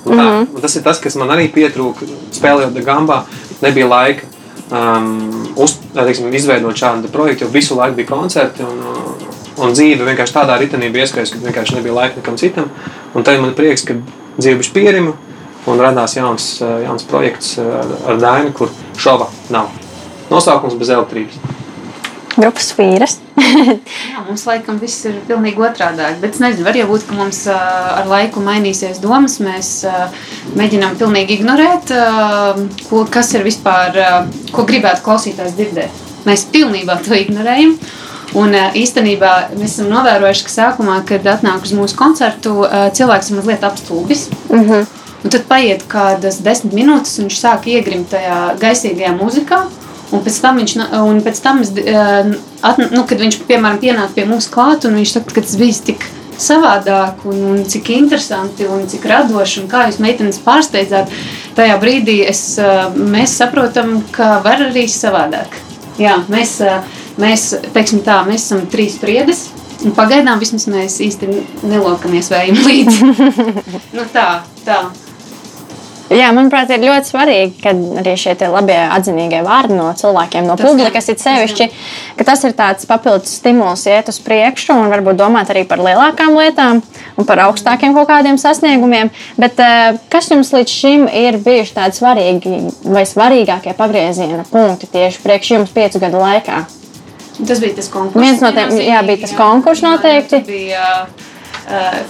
[0.00, 0.60] Un tā, mm -hmm.
[0.64, 3.20] Tas ir tas, kas man arī pietrūka spēlējot Gambā.
[3.62, 4.26] Nebija laika
[4.72, 8.62] um, uz, teiksim, izveidot šādu projektu, jo visu laiku bija koncerti.
[8.62, 12.70] Un, uh, un dzīve vienkārši tādā ritenī bija ieskaists, ka vienkārši nebija laika nekam citam.
[13.14, 13.94] Un tad man prieks, ka
[14.38, 15.12] dzīve bija pierima
[15.68, 19.70] un radās jauns, uh, jauns projekts uh, ar, ar Dainu, kur šova nav.
[20.30, 21.40] Nosaukums bez elektrības.
[22.36, 23.16] Grupas vīras.
[24.12, 26.06] Jā, mums laikam viss ir pilnīgi otrādi.
[26.22, 27.56] Bet es nezinu, var jau būt, ka mums ā,
[28.00, 29.40] ar laiku mainīsies domas.
[29.42, 29.72] Mēs
[30.56, 31.90] mēģinām pilnīgi ignorēt,
[32.86, 33.98] ko, kas ir vispār,
[34.54, 36.06] ko gribētu klausītājs dzirdēt.
[36.28, 37.74] Mēs pilnībā to ignorējam.
[38.38, 42.60] Un īstenībā mēs esam novērojuši, ka sākumā, kad atnāk uz mūsu koncertu,
[42.94, 44.28] cilvēks ir mazliet apstulbis.
[44.46, 44.99] Mm -hmm.
[45.20, 49.60] Un tad paiet kādas desmit minūtes, un viņš sāk iegrimt tajā gaisīgajā mūzikā.
[50.10, 50.72] Un pēc tam, viņš,
[51.06, 52.30] un pēc tam es, eh,
[52.66, 55.76] at, nu, kad viņš piemēram pienāk pie mums klāt, un viņš saka, ka tas bija
[55.86, 56.06] tik
[56.40, 61.12] savādāk, un, un cik interesanti, un cik radoši, un kā jūs meitenes pārsteidzāt,
[61.54, 65.60] tajā brīdī es, eh, mēs saprotam, ka var arī savādāk.
[66.00, 66.80] Jā, mēs, eh,
[67.20, 69.50] mēs, teiksim tā, mēs esam trīs priedes,
[69.84, 71.30] un pagaidām vismaz mēs īsti
[71.70, 73.12] nelokamies vējiem līdzi.
[73.98, 74.26] nu tā,
[74.66, 74.80] tā.
[76.10, 77.70] Jā, manuprāt, ir ļoti svarīgi, ka
[78.00, 81.68] arī šie labie atzinīgie vārdi no cilvēkiem, no publikas, jā, ir sevišķi,
[82.18, 86.34] ka tas ir tāds papildus stimuls iet uz priekšu un varbūt domāt arī par lielākām
[86.34, 86.82] lietām
[87.14, 89.12] un par augstākiem kaut kādiem sasniegumiem.
[89.38, 92.56] Bet eh, kas jums līdz šim ir bijuši tādi svarīgi
[92.90, 96.64] vai svarīgākie pagrieziena punkti tieši priekš jums piecu gadu laikā?
[97.46, 98.20] Tas bija tas konkurss.
[98.20, 99.38] Viens no tiem- jā, bija tas jā.
[99.38, 100.40] konkurss Jā, jā, noteikti.
[100.42, 100.88] tur bija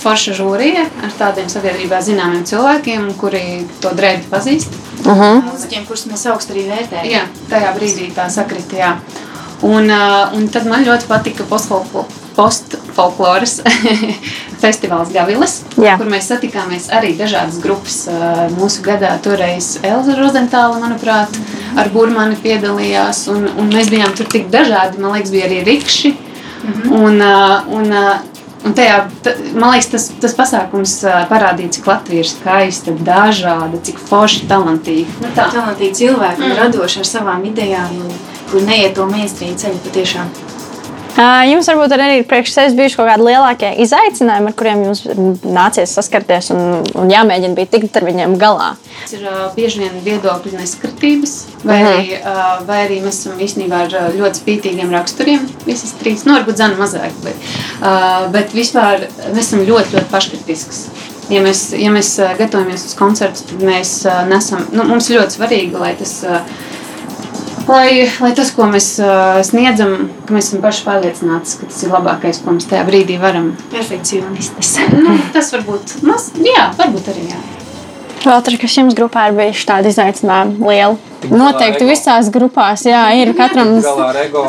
[0.01, 4.73] forša žūrija ar tādiem sabiedrībā zināmiem cilvēkiem, kuri to drēbi pazīst.
[5.05, 5.43] Uh -huh.
[5.49, 7.11] Mūziķiem, kurus mēs augstu arī vērtējam.
[7.11, 8.77] Jā, tajā brīdī tā sakrita.
[8.77, 8.97] Jā.
[9.63, 13.61] Un, uh, un tad man ļoti patika postfolklo- postfolkloras
[14.63, 15.99] festivāls Gavilis, Jā.
[16.01, 18.07] kur mēs satikāmies arī dažādas grupas.
[18.09, 21.29] Uh, mūsu gadā toreiz Elza Rozentāla, manuprāt,
[21.77, 24.99] ar Burmani piedalījās, un, un mēs bijām tur tik dažādi.
[24.99, 26.17] Man liekas, bija arī rikši.
[26.91, 28.19] Un, uh, un, uh,
[28.61, 30.99] Un tajā, ta, man liekas, tas, tas pasākums
[31.31, 35.17] parādīja, cik Latvija ir skaista, dažāda, cik forši, talantīga.
[35.23, 35.49] Nu, tā.
[35.55, 36.57] Talantīgi cilvēki, mm.
[36.61, 37.97] radoši ar savām idejām,
[38.53, 40.50] kur neiet to mainstream ceļu patiešām.
[41.19, 45.03] Jums varbūt arī ir priekš sevis bijuši kaut kādi lielākie izaicinājumi, ar kuriem jums
[45.45, 48.71] nācies saskarties un, un jāmēģina bija tikt ar viņiem galā.
[49.03, 51.91] Tas ir uh, bieži vien viedokļu neskatības, vai, Mhm.
[51.91, 55.45] arī, uh, vai arī mēs esam īstenībā ar ļoti spītīgiem raksturiem.
[55.67, 57.37] Visas trīs, nu, varbūt zina mazāk, bet,
[57.83, 60.85] uh, bet vispār mēs esam ļoti, ļoti paškritisks.
[61.31, 65.95] Ja mēs, ja mēs gatavojamies uz koncertu, tad mēs nesam, nu, mums ļoti svarīgi, lai
[65.99, 66.21] tas.
[66.27, 66.69] Uh,
[67.71, 71.93] Lai, lai tas, ko mēs uh, sniedzam, ka mēs esam paši pārliecināti, ka tas ir
[71.95, 73.53] labākais, ko mēs tajā brīdī varam.
[73.71, 74.73] Perfekcionistis.
[74.97, 77.39] Nu, tas varbūt, maz, jā, varbūt arī jā.
[78.25, 80.99] Vēl tur, kas jums grupā ir bijuši tādi izaicinājumi lieli.
[81.31, 81.93] Noteikti ego.
[81.93, 83.77] visās grupās, jā, ir katram.
[83.85, 84.45] galā ar ego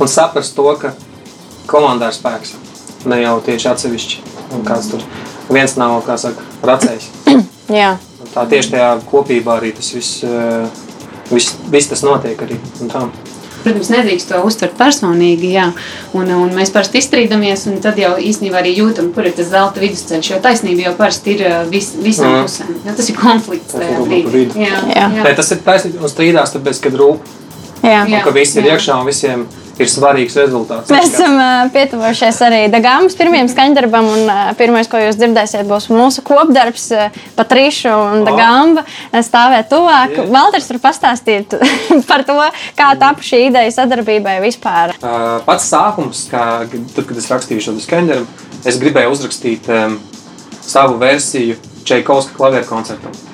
[0.00, 0.92] un saprast to, ka
[1.70, 2.56] komandā ir spēks.
[3.08, 4.20] Ne jau tieši atsevišķi.
[4.56, 5.06] Un kāds tur
[5.52, 7.08] viens nav, kā saka, racējs.
[7.80, 7.96] Jā,
[8.36, 10.20] Tā tieši tajā kopībā arī tas viss,
[11.30, 12.58] viss, viss tas notiek arī.
[13.66, 15.64] Protams, nedrīkst to uztvert personīgi, jā.
[16.14, 19.82] Un, un mēs parasti izstrīdamies, un tad jau īstenībā arī jūtam, kur ir tas zelta
[19.82, 20.28] vidusceļš.
[20.30, 22.44] Jo taisnība jau parasti ir vis, visām mm.
[22.46, 22.76] pusēm.
[22.86, 24.30] Jo tas ir konflikts tajā Tas ir brīdī.
[24.36, 24.60] vidu.
[24.62, 25.08] Jā, Jā.
[25.16, 27.34] Nē, tas ir taisnība un strīdās, tāpēc, kad rūp.
[27.86, 28.02] Jā.
[28.06, 29.46] Un ka viss ir iekšā un visiem
[29.76, 30.90] ir svarīgs rezultāts.
[30.92, 35.90] Mēs esam uh, pietuvušies arī Dāngāmas pirmajam skaņdarbam, un uh, pirmais, ko jūs dzirdēsiet, būs
[35.92, 38.86] mūsu kopdarbs, uh, Patrīša un Dāngāma
[39.26, 40.16] stāvēt tuvāk.
[40.16, 40.26] Jā.
[40.32, 41.58] Valters var pastāstīt
[42.10, 42.38] par to,
[42.78, 44.96] kā tapu šī ideja sadarbībai vispār.
[45.02, 50.00] Uh, pats sākums, kā, tad, kad es rakstīju šo skaņdarbu, es gribēju uzrakstīt um,
[50.64, 53.25] savu versiju Čaikovska klavieru koncertam.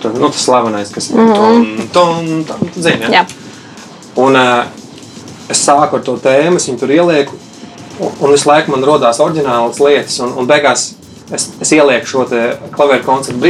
[0.00, 1.34] Tu, nu, tas slavenais, kas ir mm -hmm.
[1.36, 3.26] ton, ton, ton, zini, ja?
[4.16, 4.64] Un uh,
[5.48, 7.34] es sāku ar to tēmu, es viņu tur ielieku,
[8.00, 10.94] un, un visu laiku man rodās oriģinālas lietas, un, un beigās
[11.32, 13.40] es, es ielieku šo te klavieru koncertu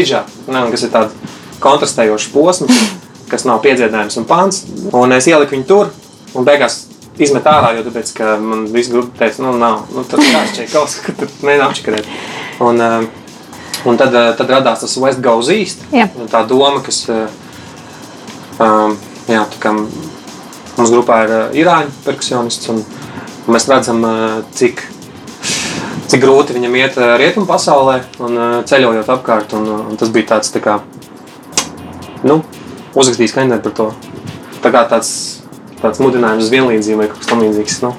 [0.46, 1.12] un kas ir tāds
[1.60, 2.72] kontrastējošs posms,
[3.28, 5.90] kas nav piedziedājums un pāns, un es ieliku viņu tur,
[6.34, 6.86] un beigās
[7.18, 10.88] izmet ārā, jo tāpēc, ka man viss grupa teica, nu nav, nu tur jāšķiek kaut
[10.88, 12.06] kas, ka tur mēģina apčakarēt.
[12.60, 13.19] Un, uh,
[13.88, 16.08] un tad, uh, tad radās tas West Goes East, Jā.
[16.18, 17.26] un tā doma, kas, uh,
[18.60, 18.96] um,
[19.30, 22.82] jā, tā kā mums grupā ir uh, irāņu perkusionists, un,
[23.50, 24.04] mēs redzam,
[24.54, 24.84] cik,
[26.12, 28.38] cik grūti viņam iet rietumu pasaulē un
[28.68, 30.76] ceļojot apkārt, un, un tas bija tāds, tā kā,
[32.22, 32.42] nu,
[32.94, 33.88] uzrakstījis kaņģeri par to.
[34.60, 35.10] Tā kā tāds,
[35.80, 37.80] tāds mudinājums uz vienlīdzību vai kaut kas tam līdzīgs.
[37.86, 37.94] Nu.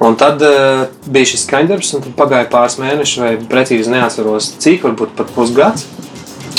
[0.00, 5.12] Un tad uh, bija šis skaņdarbs, un pagāja pāris mēneši, vai precīzi neatceros, cik, varbūt
[5.18, 5.84] pat pusgads.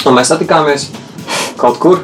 [0.05, 0.91] Un mēs satikāmies
[1.57, 2.03] kaut kur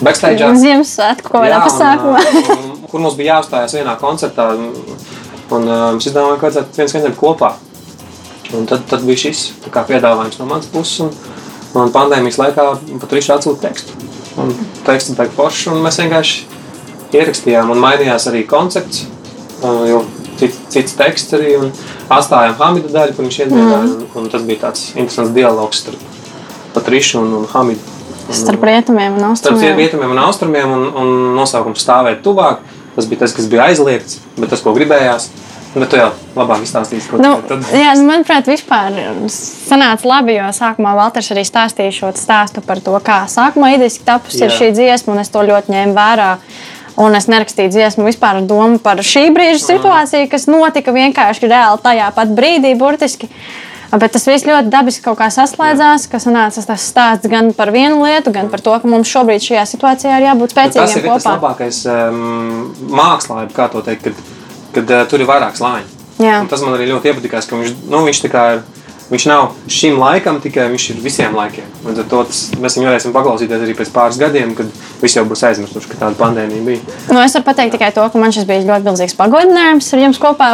[0.00, 0.48] backstage.
[0.62, 2.22] Ziemassvētku kaut kādā pasākumā.
[2.24, 6.96] Un, un, kur mums bija jāuzstājas vienā koncertā, un, uh, mēs izdomājām, ka vajadzētu viens
[6.96, 7.52] skaņdarbu kopā.
[8.56, 11.12] Un tad, tad bija šis piedāvājums no manas puses, un,
[11.80, 12.66] un pandēmijas laikā
[13.04, 14.00] pat Riša atsūta tekstu.
[14.40, 14.56] Un
[14.88, 16.42] teksts bija foršs, un mēs vienkārši
[17.12, 19.04] ierakstījām, un mainījās arī koncepts,
[19.60, 20.00] jo
[20.42, 21.70] cits, cits teksts arī, un
[22.12, 23.96] atstājām Hamida daļu, kur viņš iedziedāja, mm.
[24.12, 26.10] un, un tas bija tāds interesants dialogs starp
[26.74, 27.80] Patrišu un, un Hamidu.
[28.28, 29.76] Un, Starp rietumiem un Starp austrumiem.
[29.76, 32.62] rietumiem un austrumiem, un, un nosaukums stāvēt tuvāk.
[32.94, 35.30] Tas bija tas, kas bija aizliegts, bet tas, ko gribējās.
[35.72, 37.64] Bet tu jau labāk izstāstīsi, ko Nu, tad.
[37.72, 38.92] jā, nu, manuprāt, vispār
[39.32, 44.50] sanāca labi, jo sākumā Valters arī stāstīja šo stāstu par to, kā sākumā idejiski tapusi
[44.52, 46.28] šī dziesma, un es to ļoti ņēmu vērā.
[47.00, 51.80] Un es nerakstīju dziesmu vispār ar domu par šī brīža situāciju, kas notika vienkārši reāli
[51.84, 53.30] tajā pat brīdī, burtiski.
[53.92, 57.98] Bet tas viss ļoti dabiski kaut kā saslēdzās, ka sanāca tas stāsts gan par vienu
[58.06, 61.10] lietu, gan par to, ka mums šobrīd šajā situācijā ir jābūt Bet Tas spēcīgiem ir
[61.10, 61.34] tas kopā.
[61.36, 64.22] labākais um, mākslā, kā to teikt, kad,
[64.76, 66.00] kad uh, tur ir vairāk slāņu.
[66.48, 68.62] Tas man arī ļoti iepatikās, ka viņš, nu, viņš tā kā ir.
[69.12, 71.66] Viņš nav šim laikam, tikai viņš ir visiem laikiem.
[71.84, 74.70] Līdz ar to tas, mēs viņu varēsim paklausīties arī pēc pāris gadiem, kad
[75.02, 76.96] visi jau būs aizmirsuši, ka tāda pandēmija bija.
[77.10, 80.22] Nu, es varu pateikt tikai to, ka man šis bija ļoti milzīgs pagodinājums ar jums
[80.22, 80.50] kopā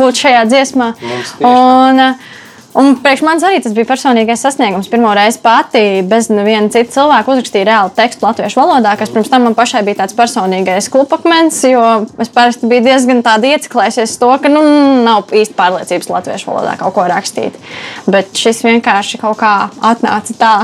[0.00, 0.94] būt šajā dziesmā.
[1.02, 1.52] Mums tieši tā.
[1.52, 2.47] Un, uh,
[2.78, 4.88] un priekš manis arī tas bija personīgais sasniegums.
[4.90, 9.46] Pirmo reizi pati bez neviena cita cilvēka uzrakstīja reāli tekstu latviešu valodā, kas pirms tam
[9.48, 11.84] man pašai bija tāds personīgais klupakmens, jo
[12.22, 14.62] es parasti biju diezgan tāda ieciklējusies to, ka nu,
[15.06, 17.58] nav īsti pārliecības latviešu valodā kaut ko rakstīt.
[18.06, 19.54] Bet šis vienkārši kaut kā
[19.92, 20.54] atnāca tā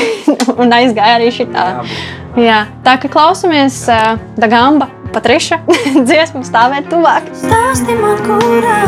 [0.60, 1.70] un aizgāja arī šitā.
[2.40, 5.60] Jā, tā kā klausamies uh, Dagamba, Patriša
[6.08, 7.30] dziesmu stāvēt tuvāk.
[7.38, 8.83] Stāsti man, kurā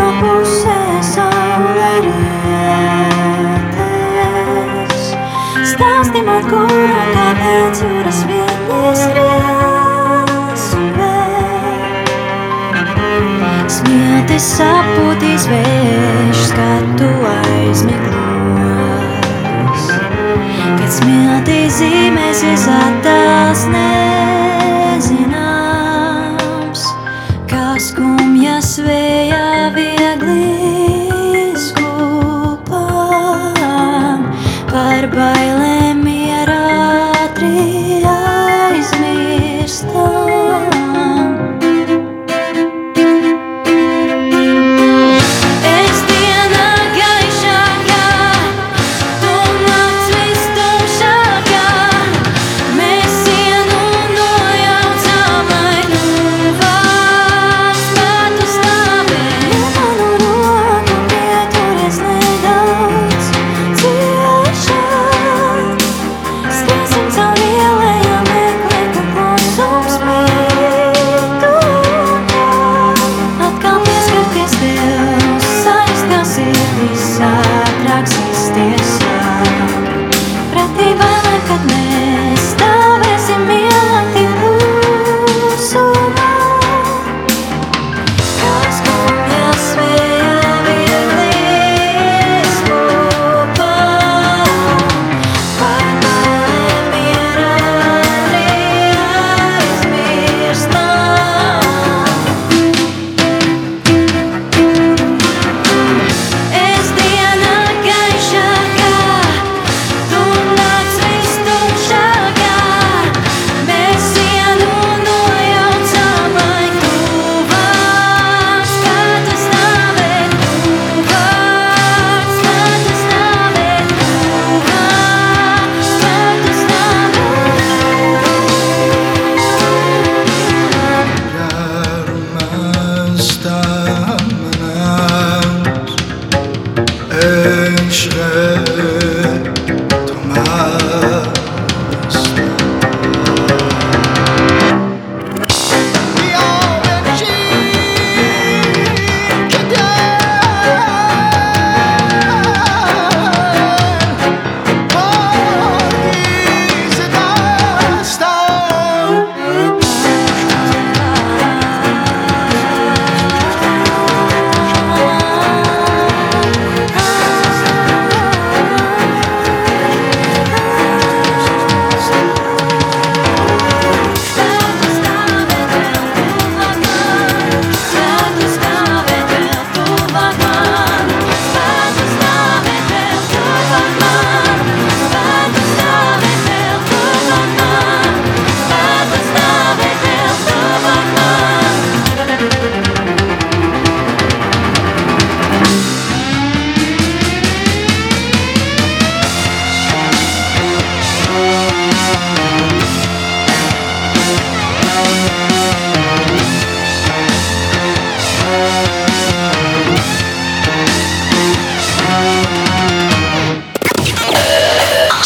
[6.25, 12.09] Man, kurā kāpēc jūras vilnis skries un vēl.
[13.75, 19.05] Smietis sapūtīs vējš, skatu aizmiglos.
[20.81, 23.63] Kad smietis zīmēsies attēls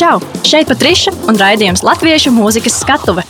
[0.01, 0.17] Čau!
[0.49, 3.21] Šeit Patriša un raidījums Latviešu mūzikas skatuve.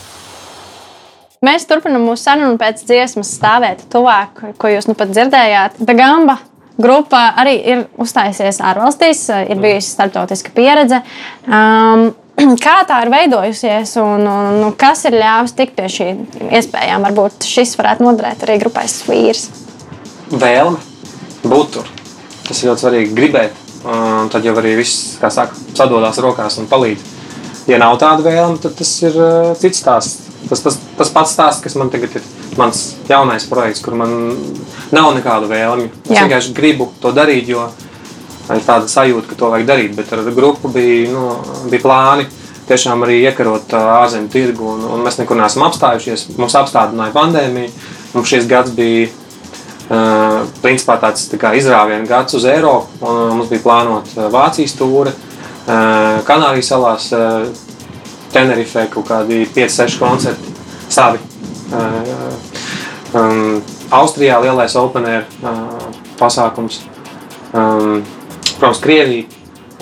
[1.42, 5.80] Mēs turpinām mūsu sarunu pēc dziesmas stāvēt tuvāk, ko jūs nu pat dzirdējāt.
[5.83, 6.37] Dagamba
[6.78, 11.00] grupa arī ir uzstājusies ārvalstīs, ir bijusi starptautiska pieredze.
[11.42, 12.12] Um,
[12.64, 16.20] kā tā ir veidojusies un, un, un kas ir ļāvis tikt pie šīm
[16.52, 17.09] iespējām?
[17.09, 19.48] Varbūt šis varētu noderēt arī grupai Svīrs.
[20.30, 20.78] Vēlme
[21.50, 21.90] būt tur.
[22.46, 23.18] Tas ir ļoti svarīgi.
[23.18, 27.16] Gribēt, un tad jau arī viss, kā saka, sadodās rokās un palīdz.
[27.71, 30.27] Ja nav tāda vēlme, tad tas ir uh, cits stāsts.
[30.49, 32.25] Tas, tas, tas pats stāsts, kas man tagad ir
[32.59, 34.14] mans jaunais projekts, kur man
[34.90, 35.90] nav nekādu vēlmi.
[36.09, 36.25] Es Jā.
[36.25, 37.69] vienkārši gribu to darīt, jo
[38.51, 39.95] ir tāda sajūta, ka to vajag darīt.
[39.99, 41.35] Bet ar grupu bija, nu,
[41.71, 42.27] bija plāni
[42.71, 46.31] tiešām arī iekarot ā, ārzemju tirgu, un, un mēs nekur neesam apstājušies.
[46.40, 47.75] Mums apstādināja pandēmija.
[48.16, 49.30] Mums šis gads bija Uh,
[50.62, 53.00] principā tāds tā izrāviena gads uz Eiropu.
[53.00, 55.14] Un, uh, mums bija plānota Vācijas tūre,
[56.26, 57.11] Kanārijas salās,
[58.31, 60.55] Tenerifē kaut kādi 5-6 koncerti
[60.90, 61.18] savi.
[63.14, 63.59] Um,
[63.90, 66.85] Austrijā lielais open air uh, pasākums.
[67.50, 68.05] Um,
[68.59, 69.24] protams, Krievija,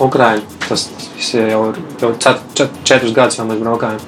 [0.01, 0.41] Ukraina.
[0.67, 4.01] Tas, tas viss jau ir jau čet, čet, četrus gadus, jau mēs braukājam.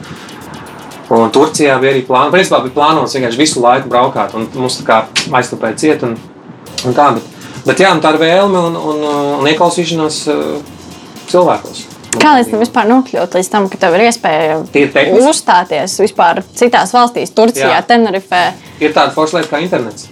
[1.11, 2.31] Un Turcijā bija arī plānots.
[2.31, 4.35] Principā bija plānots vienkārši visu laiku braukāt.
[4.37, 4.99] Un mums tā kā
[5.41, 6.05] aiztupēja ciet.
[6.07, 6.15] Un,
[6.87, 7.25] un tā, bet,
[7.67, 9.01] bet jā, nu tā ir vēlme un, un,
[9.41, 10.77] un ieklausīšanās uh,
[11.31, 11.87] cilvēkos.
[12.19, 13.35] Kā līdz tam vispār nokļūt?
[13.39, 15.21] Līdz tam, ka tev ir iespēja tehniski.
[15.29, 17.85] uzstāties vispār citās valstīs, Turcijā, Jā.
[17.87, 18.41] Tenerifē.
[18.83, 20.09] Ir tāda forša lieta kā internets.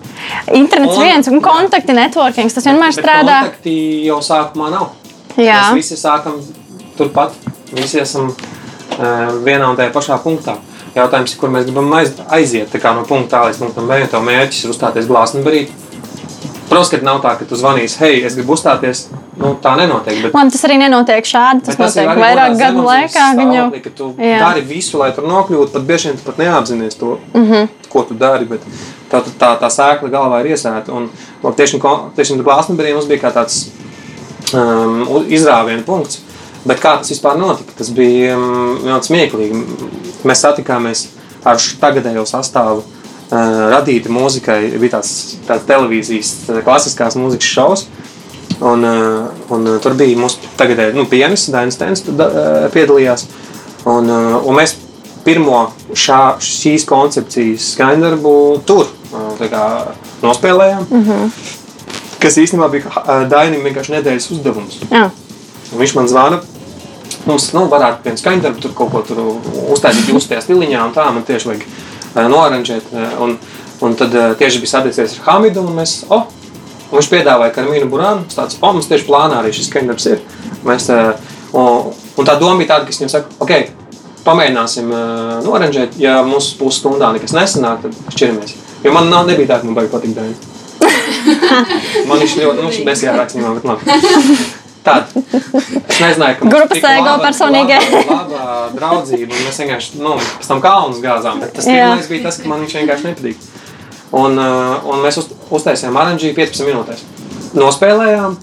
[0.55, 3.41] Internets Un- viens un kontakti, networking, tas vienmēr Bet strādā.
[3.43, 3.75] Kontakti
[4.07, 4.93] jau sākumā nav.
[5.35, 5.59] Jā.
[5.59, 6.39] Mēs visi sākam
[6.97, 7.35] turpat.
[7.75, 10.55] Visi esam uh, vienā un tajā pašā punktā.
[10.95, 14.01] Jautājums ir, kur mēs gribam aiz, aiziet tā kā no punkta A līdz punktam B.
[14.09, 15.87] Tev mērķis ir uzstāties glāzniecībā.
[16.69, 19.07] Protams, ka nav tā, ka tu zvanīsi, hei, es gribu uzstāties.
[19.39, 20.19] Nu, tā nenotiek.
[20.21, 21.63] Bet, Man tas arī nenotiek šādi.
[21.65, 23.25] Tas ir notiek vairāk gadu laikā.
[23.37, 24.41] Stāvoklī, ka tu Jā.
[24.43, 25.71] dari visu, lai tur nokļūtu.
[25.73, 27.45] Pat bieži vien tu pat neapzinājies to, mm.
[27.47, 27.69] -hmm.
[27.89, 28.45] ko tu dari.
[28.45, 28.67] Bet
[29.09, 30.93] tā, tā, tā, tā sēkla galvā ir iesēta.
[30.93, 31.09] Un
[31.41, 31.79] un tieši
[32.15, 33.69] tieši glāzniecībā mums bija tāds
[34.53, 36.21] um, izrāviena punkts.
[36.65, 37.71] Bet kā tas vispār notika?
[37.77, 39.65] Tas bija um, ļoti smieklīgi.
[40.27, 41.07] Mēs satikāmies
[41.47, 42.83] ar tagadējo sastāvu.
[43.29, 47.85] Uh, radīta mūzikai bija tāds, tāds televīzijas uh, klasiskās mūzikas šovs.
[48.59, 51.77] Un, uh, un tur bija mūsu tagadējais nu, pianists, Dainis
[52.09, 53.27] uh, piedalījās.
[53.87, 54.73] Un, un mēs
[55.23, 58.33] pirmo šā, šīs koncepcijas skaņdarbu
[58.67, 58.89] tur
[59.39, 59.63] tā kā
[60.23, 60.85] nospēlējām.
[60.89, 61.31] Mm -hmm.
[62.19, 64.79] Kas īstenībā bija Dainim vienkārši nedēļas uzdevums.
[64.91, 65.09] Jā.
[65.71, 66.41] Un viņš man zvana.
[67.29, 69.19] Mums nu, varētu būt skaņdarbi, tur kaut ko tur
[69.69, 72.87] uztaisīt, jūs tajā stiliņā, un tā man tieši vajag uh, noranžēt.
[72.89, 73.35] uh, Un,
[73.85, 76.25] un tad uh, tieši bija satiecies ar Hamidu, un mēs, oh,
[76.89, 78.25] un viņš piedāvāja Karmīnu Burānu.
[78.33, 80.23] Tāds, oh, mums tieši plānā arī šis skaņdarbs ir.
[80.65, 83.53] Mēs, uh, un, un tā doma bija tāda, ka es viņam saku, ok,
[84.25, 88.55] pamēģināsim uh, noranžēt, ja mums pusstundā nekas nesanāk, tad šķiramies.
[88.83, 90.47] Jo man nav, nebija tā, ka man baigi patīk Dainis.
[92.07, 93.97] Man viņš ļoti, nu, mēs jārakstījām, bet labi.
[94.85, 95.05] Tāda.
[95.89, 97.79] Es nezināju, ka Grupas ego personīgie.
[98.07, 101.41] Laba draudzība, un mēs vienkārši, nu, pēc tam kalnus gāzām.
[101.43, 103.47] Bet tas pirmais bija tas, ka man viņš vienkārši nepatīk.
[104.15, 107.03] Un, uh, un mēs uz, uztaisījām oranžiju 15 minūtēs.
[107.59, 108.37] Nospēlējām,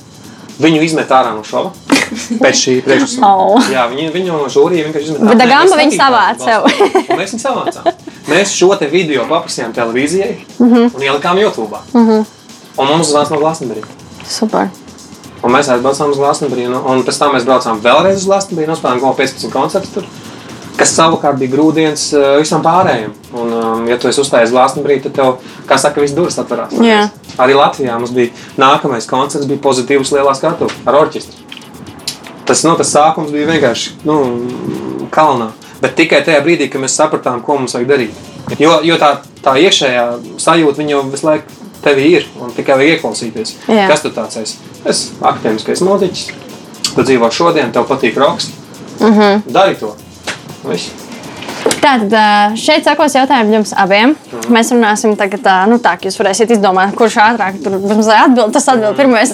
[0.62, 1.72] viņu izmet ārā no šova.
[2.39, 3.32] Pēc šī priekšsakuma.
[3.34, 3.66] Oh.
[3.72, 6.68] Jā, viņi, viņu žūrija vienkārši izmet Bet Dagamba nebijām savāca sev.
[7.18, 7.89] Mēs viņu savācām.
[8.30, 10.93] Mēs šo te video paprasījām televīzijai Mhm.
[10.95, 11.80] un ielikām YouTube.
[11.97, 13.82] Un mums zvans no Glastonbury.
[14.28, 14.68] Super.
[15.47, 16.67] Un mēs aizbraucām uz Glastonbury.
[16.67, 18.67] Un, pēc tam mēs braucām vēlreiz uz Glastonbury.
[18.71, 20.09] Nospēlējām kaut 15 koncertus tur.
[20.77, 23.15] Kas savukārt bija grūdienis uh, visam pārējiem.
[23.33, 25.37] Un, um, ja tu esi uzstājies Glastonbury, tad tev,
[25.69, 26.75] kā saka, viss durvis atverās.
[26.85, 27.07] Jā.
[27.41, 31.47] Arī Latvijā mums bija nākamais koncerts, bija pozitīvs lielā skatu ar orķestri.
[32.47, 34.19] Tas, nu, tas sākums bija vienkārši nu,
[35.15, 35.53] kalnā.
[35.81, 38.21] Bet tikai tajā brīdī, kad mēs sapratām, ko mums vajag darīt.
[38.61, 40.05] Jo, jo tā, tā iekšējā
[40.43, 43.55] sajūta jau visu laiku tevī ir un tikai vajag ieklausīties.
[43.70, 43.87] Jā.
[43.93, 44.59] Kas tu tāds esi?
[44.84, 46.28] Es esmu akadēmiskais mūziķis.
[46.97, 48.51] Tu dzīvo šodien, tev patīk roks.
[49.01, 49.20] Uh Mhm.
[49.20, 49.43] -huh.
[49.53, 49.97] Dari to.
[50.64, 50.91] Viss.
[51.82, 52.12] Tātad
[52.59, 54.14] šeit sakos jautājumi jums abiem.
[54.49, 58.53] Mēs runāsim tagad, ā, nu tā, ka jūs varēsiet izdomāt, kurš ātrāk tur atbild.
[58.53, 59.32] Tas atbild pirmais.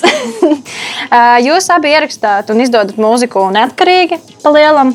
[1.12, 4.94] Ā, jūs abi ierakstāt un izdodat mūziku neatkarīgi pa lielam.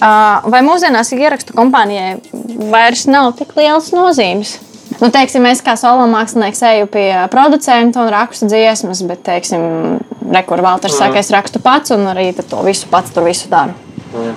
[0.00, 2.18] Vai mūsdienās ierakstu kompānijai
[2.70, 4.58] vairs nav tik liels nozīmes?
[4.98, 9.98] Nu, teiksim, es kā solo mākslinieks eju pie producenta un rakstu dziesmas, bet, teiksim,
[10.34, 13.76] rekur Valters saka, es rakstu pats un arī to visu pats tur visu daru.
[14.14, 14.32] Jā.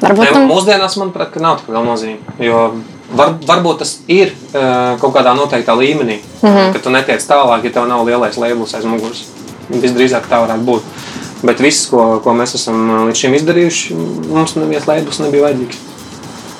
[0.00, 2.34] Varbūt tam mūsdienās, manuprāt, nav tik liela nozīme.
[2.42, 2.70] Jo
[3.16, 6.48] var, varbūt tas ir uh, kaut kādā noteiktā līmenī, mm.
[6.48, 6.72] -hmm.
[6.72, 9.24] ka tu netiec tālāk, ja tev nav lielais labels aiz muguras.
[9.70, 10.82] Visdrīzāk tā varētu būt.
[11.42, 13.94] Bet viss, ko, ko mēs esam uh, līdz šim izdarījuši,
[14.32, 15.78] mums neviens labs nebija vajadzīgs.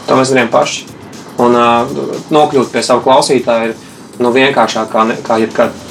[0.07, 1.00] To mēs darījām paši.
[1.41, 1.95] Un uh,
[2.35, 3.79] nokļūt pie sava klausītāja ir
[4.21, 5.87] nu, vienkāršāk kā, ne, kā jebkad.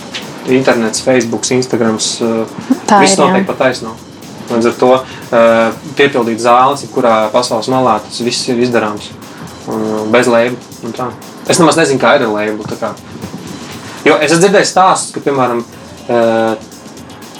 [0.50, 1.97] Internets, Facebook, Instagram.
[1.97, 3.95] Uh, Tā viss ir, notiek pa taisno.
[4.50, 5.04] Līdz ar to uh,
[5.97, 9.12] piepildīt zāles, jebkurā pasaules malā, tas viss ir izdarāms.
[9.70, 11.12] Un, uh, bez lēmuma.
[11.50, 12.66] Es nemaz nezinu, kā ir ar lēmumu.
[14.08, 15.60] Jo es esmu dzirdējis stāstus, ka, piemēram,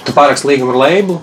[0.04, 1.20] tu pāraksti līgumu ar lēmumu,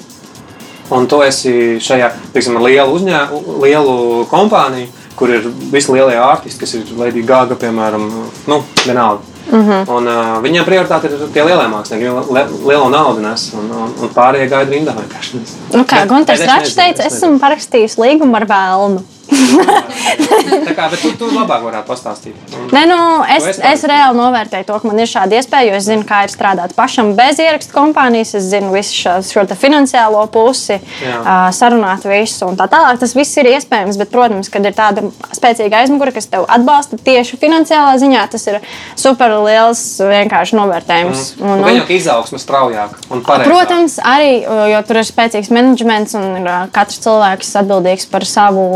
[0.98, 3.96] un tu esi šajā teiksim, lielu uzņēmumu, lielu
[4.32, 8.06] kompāniju, kur ir visi lielie artisti, kas ir Lady Gaga, piemēram,
[8.48, 9.36] nu, vienalga.
[9.48, 9.92] Mm -hmm.
[9.96, 13.94] un, uh, viņiem prioritāte ir tie lielie mākslinieki, viņi li lielo naudu nes, un, un,
[14.04, 15.40] un pārējie gaida rindā vienkārši.
[15.74, 19.04] Nu, kā Gunārs nezinu, teica, es esmu parakstījis līgumu ar vēlnu.
[19.38, 22.38] Tā kā, tu, tu labāk varētu pastāstīt.
[22.56, 22.98] Un, Nē, nu,
[23.34, 26.24] es, esi es reāli novērtēju to, ka man ir šāda iespēja, jo es zinu, kā
[26.26, 28.34] ir strādāt pašam bez ierakstu kompānijas.
[28.38, 33.00] Es zinu visu šo, šo finansiālo pusi, ā, sarunāt visu un tā tālāk.
[33.02, 37.40] Tas viss ir iespējams, bet, protams, kad ir tāda spēcīga aizmugure, kas tev atbalsta tieši
[37.42, 38.60] finansiālā ziņā, tas ir
[39.00, 41.26] super liels vienkārši novērtējums.
[41.42, 43.52] Un, un, un, ir izaugsme straujāk un pareizāk.
[43.52, 44.38] Protams, arī
[44.74, 48.68] jo tur ir spēcīgs menedžments un katrs cilvēks atbildīgs par savu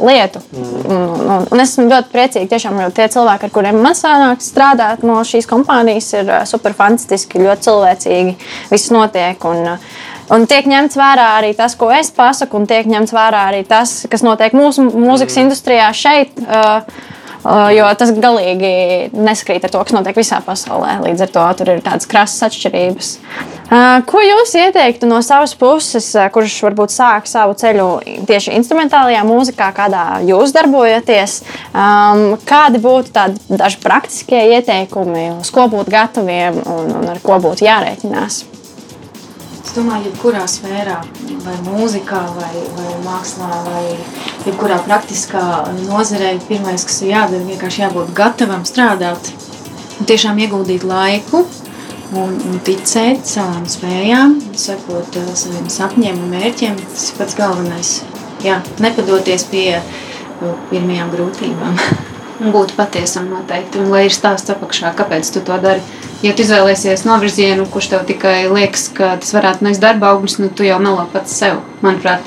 [0.00, 0.40] lietu.
[0.54, 0.72] Mm.
[0.84, 4.42] Un, un, un es esmu ļoti priecīga, tiešām, jo tie cilvēki, ar kuriem man sanāk
[4.44, 8.34] strādāt no šīs kompānijas, ir ā, super fantastiski, ļoti cilvēcīgi.
[8.72, 9.48] Viss notiek.
[9.50, 9.78] Un, ā,
[10.32, 14.06] Un tiek ņemts vērā arī tas, ko es pasaku, un tiek ņemts vērā arī tas,
[14.08, 16.32] kas notiek mūsu mūzikas industrijā šeit.
[16.40, 16.80] Uh,
[17.44, 18.70] jo tas galīgi
[19.12, 20.96] neskrīt ar to, kas notiek visā pasaulē.
[21.04, 23.10] Līdz ar to tur ir tādas krasas atšķirības.
[23.64, 27.88] Uh, ko jūs ieteiktu no savas puses, uh, kurš varbūt sāk savu ceļu
[28.28, 31.40] tieši instrumentālajā mūzikā, kādā jūs darbojaties?
[31.72, 37.40] Um, kādi būtu tādi daži praktiskie ieteikumi, uz ko būt gataviem un, un ar ko
[37.44, 38.44] būtu jārēķinās?
[39.74, 41.00] Domāju, jebkurā sfērā,
[41.42, 43.96] vai mūzikā, vai, vai mākslā, vai
[44.44, 45.42] jebkurā praktiskā
[45.80, 49.32] nozarē, pirmais, kas ir jādara, vienkārši jābūt gatavam strādāt.
[49.98, 51.42] Un tiešām ieguldīt laiku
[52.14, 56.78] un, un ticēt savām spējām, sekot uh, saviem sapņiem un mērķiem.
[56.92, 57.92] Tas ir pats galvenais.
[58.46, 61.78] Jā, nepadoties pie uh, pirmajām grūtībām.
[62.54, 63.82] Būt patiesam noteikti.
[63.82, 65.82] Un lai ir stāsts apakšā, kāpēc tu to dari.
[66.24, 70.48] Ja tu izvēlēsies novirzienu, kurš tev tikai liekas, ka tas varētu nest darba augļus, nu
[70.48, 72.24] tu jau melo pats sev, manuprāt.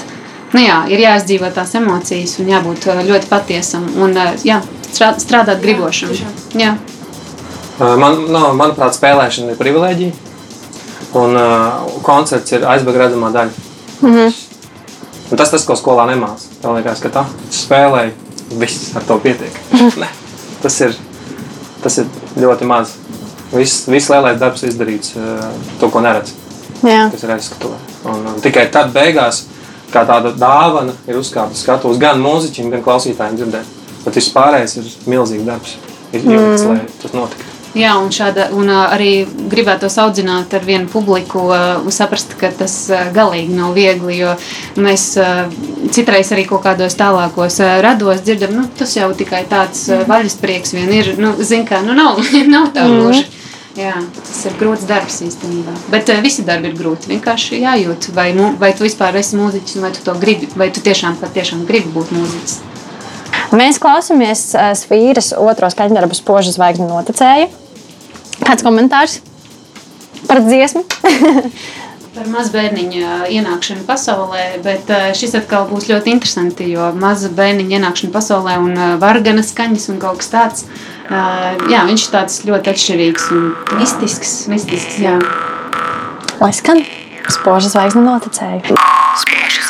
[0.53, 5.15] Nu jā, ir jāizdzīvo tās emocijas un jābūt ā, ļoti patiesam un ā, jā, strā-
[5.19, 6.13] strādāt gribošam.
[6.55, 6.75] Jā,
[7.79, 10.11] Uh, Man, no, manuprāt, spēlēšana ir privilēģija.
[11.13, 13.51] Un uh, koncerts ir aizbēga redzamā daļa.
[14.01, 14.17] Mm Mhm.
[14.17, 14.33] -hmm.
[15.31, 16.47] Un tas tas, ko skolā nemācās.
[16.63, 18.11] Tā liekas, ka tā spēlē,
[18.57, 19.51] viss ar to pietiek.
[20.01, 20.07] ne,
[20.63, 20.95] tas, ir,
[21.83, 22.05] tas ir
[22.37, 22.95] ļoti maz.
[23.53, 25.45] Viss, viss lielais darbs ir izdarīts, uh,
[25.79, 26.33] to, ko neredz,
[26.83, 27.07] Jā.
[27.13, 27.77] kas ir aizskatuvē.
[28.43, 29.45] Tikai tad beigās,
[29.93, 33.75] kā tāda dāvana, ir uzkāpta skatuves gan mūziķim, gan klausītājiem dzirdēt.
[34.05, 35.77] Bet viss pārējais ir milzīgs darbs.
[36.15, 37.53] Ir ielikts, lai tas notiktu.
[37.77, 42.73] Jā, un, šāda, un arī gribētu tos audzināt ar vienu publiku, un saprast, ka tas
[43.13, 44.15] galīgi nav viegli.
[44.21, 44.33] Jo
[44.81, 45.27] mēs ā,
[45.93, 50.73] citreiz arī kaut kādos tālākos ā, rados dzirdam, nu, tas jau tikai tāds ā, vaļasprieks
[50.77, 51.11] vien ir.
[51.21, 52.23] Nu, Zini, kā nu, nav,
[52.55, 53.27] nav tā gluži.
[53.77, 55.75] Jā, tas ir grūts darbs īstenībā.
[55.93, 57.11] Bet uh, visi darbi ir grūti.
[57.11, 60.81] Vienkārši jājūt, vai, mu, vai tu vispār esi mūziķis, vai tu to gribi, vai tu
[60.81, 62.55] tiešām, patiešām gribi būt mūziķis.
[63.53, 67.51] Mēs klausāmies ā, Svīras otro skaņdarbu spožu zvaigžņu noticēju.
[68.41, 69.19] Kāds komentārs
[70.25, 70.81] par dziesmu?
[72.17, 78.55] Par mazbērniņa ienākšanu pasaulē, bet šis atkal būs ļoti interesanti, jo maza bērniņa ienākšana pasaulē
[78.57, 80.65] un ā, vargana skaņas un kaut kas tāds.
[81.11, 81.21] Ā,
[81.71, 83.49] Jā, viņš ir tāds ļoti atšķirīgs un
[83.79, 84.33] mistisks.
[84.51, 85.17] mistisks jā.
[86.41, 86.83] Lai skan
[87.31, 88.75] spožu zvaigžņu noticēju.
[88.77, 89.66] Šūpo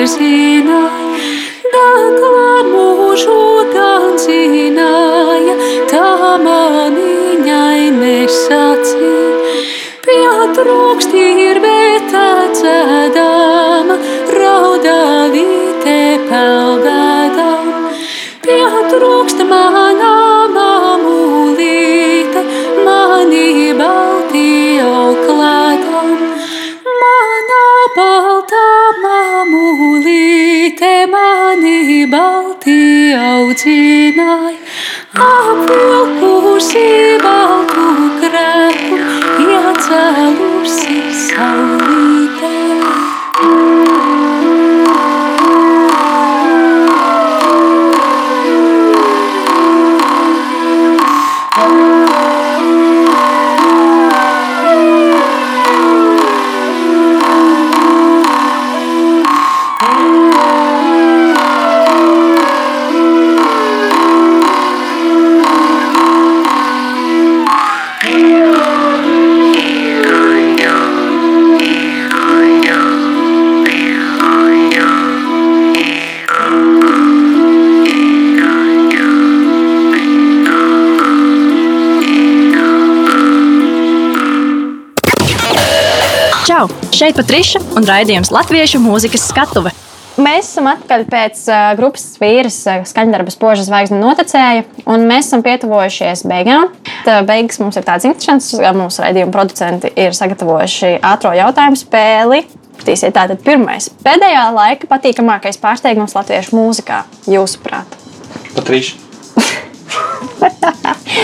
[0.00, 0.88] nezināja.
[1.70, 3.40] Nakla mūžu
[3.72, 5.56] gan zināja,
[5.90, 9.52] tā maniņai nesacīja.
[10.06, 11.09] Pietrūkst
[33.60, 34.58] audzināja.
[35.14, 37.09] Apvilkusi
[87.00, 89.70] Šeit Patriša un raidījums Latviešu mūzikas skatuve.
[90.20, 95.40] Mēs esam atpakaļ pēc uh, grupas vīras uh, skaņdarba spoža zvaigznes notecēja, un mēs esam
[95.46, 96.66] pietuvojušies beigām.
[97.06, 102.42] Tā beigas mums ir tāds interesants, ka mūsu raidījuma producenti ir sagatavojuši ātrā jautājumu spēli.
[102.74, 103.88] Skatīsiet, tātad pirmais.
[104.04, 107.00] Pēdējā laika patīkamākais pārsteigums latviešu mūzikā,
[107.32, 107.96] jūsuprāt?
[108.58, 109.00] Patrīša.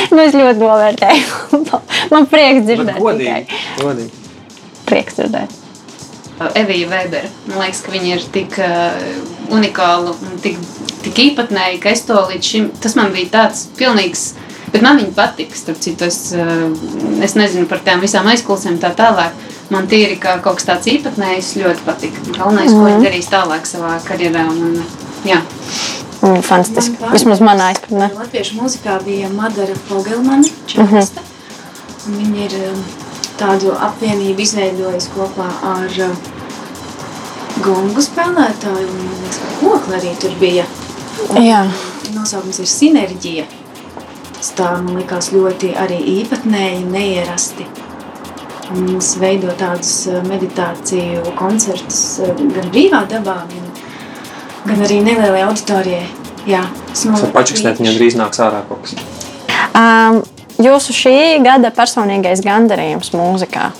[0.06, 1.60] Nu, es ļoti novērtēju.
[2.14, 2.96] Man prieks dzirdēt.
[3.02, 3.44] godīgi.
[3.44, 3.84] tikai.
[3.84, 4.26] godīgi.
[4.88, 5.65] Prieks dzirdēt.
[6.54, 7.30] Evija Vēbera.
[7.48, 8.96] Man liekas, ka viņa ir tik uh,
[9.56, 10.58] unikāla un tik,
[11.04, 14.26] tik īpatnēja, ka es to līdz šim, tas man bija tāds pilnīgs,
[14.74, 16.66] bet man viņa patika, starp citu, es, uh,
[17.24, 19.36] es nezinu par tām visām aizklausēm tā tālāk.
[19.72, 22.20] Man tīri kā kaut kas tāds īpatnējs ļoti patika.
[22.36, 22.76] Galvenais, mm.
[22.76, 24.44] ko viņa darīs tālāk savā karjerā.
[24.52, 24.76] Un,
[25.26, 25.40] jā.
[26.20, 27.00] Mm, fantastiski.
[27.10, 28.12] Vismaz manā izpratnē.
[28.14, 31.24] Latviešu mūzikā bija Madara Fogelmana, čelista.
[32.06, 32.84] Un Viņa ir um,
[33.40, 36.16] tādu apvienību izveidojusi kopā ar um,
[37.64, 38.88] gongu spēlētāju.
[38.88, 40.66] un, man liekas, ka Kokla arī tur bija.
[41.40, 41.64] Jā.
[42.14, 43.46] Nosaukums ir sinerģija.
[44.36, 47.66] Tas tā man likās ļoti arī īpatnēji, neierasti.
[48.74, 53.68] Un Mums veido tādus uh, meditāciju koncertus uh, gan brīvā dabā, gan,
[54.66, 56.06] gan arī nelielai auditorijai.
[56.46, 56.62] Jā,
[57.10, 58.94] Ar pačukstēt viņam drīz nāks ārā kaut kas.
[59.74, 60.20] Um,
[60.62, 63.70] jūsu šī gada personīgais gandarījums mūzikā.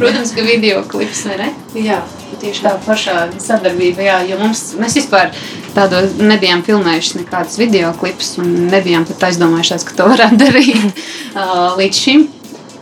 [0.00, 1.48] Protams, ka video klips, vai ne?
[1.76, 2.00] Jā,
[2.40, 5.34] tieši Tā pašā sadarbība, jā, jo mums, mēs vispār
[5.76, 11.02] tādu nebijām filmējuši nekādus video klipus un nebijām pat aizdomājušies, ka to varētu darīt
[11.80, 12.26] līdz šim.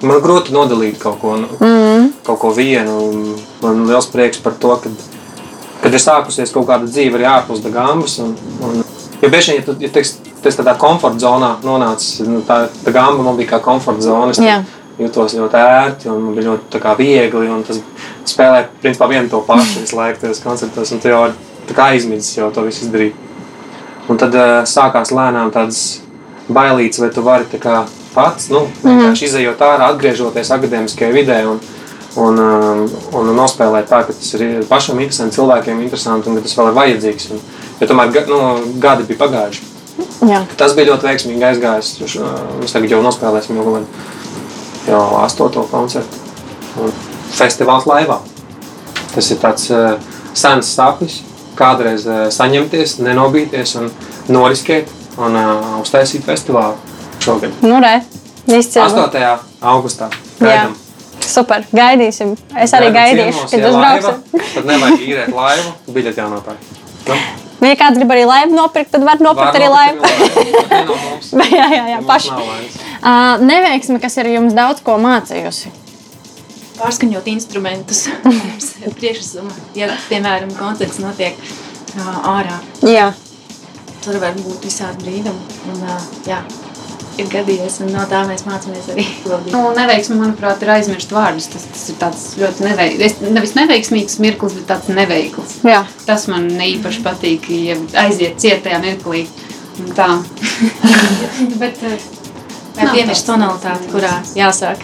[0.06, 2.10] Man grūti nodalīt kaut ko, nu, mm.
[2.26, 2.98] kaut ko vienu.
[3.08, 3.24] un
[3.64, 4.92] Man ir liels prieks par to, ka,
[5.82, 7.64] kad ir sākusies kaut kāda dzīve arī ārpus
[8.22, 8.36] un,
[9.18, 12.94] jo bieži vien, ja tu ja teiks, tas tādā komforta zonā nonācis, nu, tā, tā
[12.94, 14.34] gamba man bija kā komforta zona.
[14.34, 14.42] Es
[14.98, 17.50] jutos ļoti ērti un man bija ļoti kā, viegli.
[17.68, 17.80] Tas
[18.26, 20.92] spēlē principā vienu to pašu visu laiku tajos koncertos.
[20.94, 21.22] Un tu jau
[21.74, 23.16] kā aizmirsis jau to visu izdarīt.
[24.08, 26.00] Un tad uh, sākās lēnām tādas
[26.48, 27.82] bailītas, vai tu vari tā kā
[28.14, 31.60] pats, nu, vienkārši izējot ārā, atgriežoties akadēmiskajā vidē un,
[32.16, 32.84] un, um,
[33.20, 36.78] un nospēlēt tā, ka tas ir pašam interesanti, cilvēkiem interesanti un ka tas vēl ir
[36.80, 37.28] vajadzīgs.
[37.34, 37.42] Un,
[37.82, 38.40] jo tomēr nu,
[38.80, 39.77] gadi bija pagājuši.
[40.26, 40.40] Jā.
[40.58, 41.92] Tas bija ļoti veiksmīgi aizgājis.
[42.02, 42.24] Š-
[42.58, 43.74] Mēs tagad jau nospēlēsim jau,
[44.88, 46.24] jau astoto koncertu.
[46.82, 46.92] Un
[47.38, 48.18] Festivāls laivā.
[49.14, 49.94] Tas ir tāds uh,
[50.34, 51.20] sens sapnis,
[51.58, 53.90] kādreiz uh, saņemties, nenobīties un
[54.32, 56.74] noriskēt un uh, uztaisīt festivālu
[57.22, 57.54] šogad.
[57.62, 58.00] Nu, re,
[58.46, 58.84] izcili.
[58.84, 59.38] 8.
[59.60, 60.10] augustā.
[60.40, 60.76] Gaidām.
[61.28, 62.36] Super, gaidīsim.
[62.56, 64.54] Es arī gaidīšu, ciemos, kad ja brauksiet.
[64.54, 66.70] Tad nevajag īrēt laivu, biļeti jānopērk.
[67.08, 67.16] Nu,
[67.58, 70.06] Ja kāds grib arī laivu nopirkt, tad var nopirkt arī laivu.
[71.58, 72.30] jā, jā, jā, paši.
[72.32, 75.72] Uh, neveiksme, kas ir jums daudz ko mācījusi.
[76.78, 78.04] pārskaņot instrumentus.
[79.00, 81.34] Priekšsuma, ja, piemēram, koncerts notiek
[81.98, 83.10] ā, ārā, Jā,
[84.04, 85.58] tur var būt visādi brīnumi.
[85.72, 85.98] Un, ā,
[86.28, 86.38] jā,
[87.18, 89.06] ir gadījies, un no tā mēs mācāmies arī.
[89.52, 91.48] Nu, neveiksmi, manuprāt, ir aizmirst vārdus.
[91.52, 95.58] Tas, tas ir tāds ļoti neveiksmīgs, nevis neveiksmīgs mirklis, bet tāds neveikls.
[95.66, 95.82] Jā.
[96.06, 99.26] Tas man īpaši patīk, ja aiziet cietajā mirklī.
[99.78, 100.08] Un Tā.
[101.62, 102.06] bet, eh,
[102.78, 104.82] Vai piemirst tonalitāti, kurā jāsāk?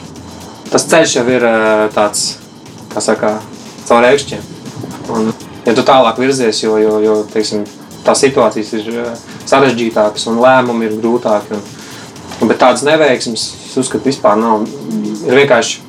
[0.71, 2.27] Tas ceļš jau ir eh, tāds,
[2.95, 3.37] kā saka,
[3.89, 4.51] caur ēkšķiem.
[5.15, 5.33] Un,
[5.67, 7.67] ja tu tālāk virzies, jo, jo, jo teiksim,
[8.07, 11.59] tās situācijas ir eh, sarežģītākas un lēmumi ir grūtāki.
[11.59, 11.74] Un,
[12.43, 14.67] bet tādas neveiksmes, es uzskatu, vispār nav.
[15.25, 15.81] Ir vienkārši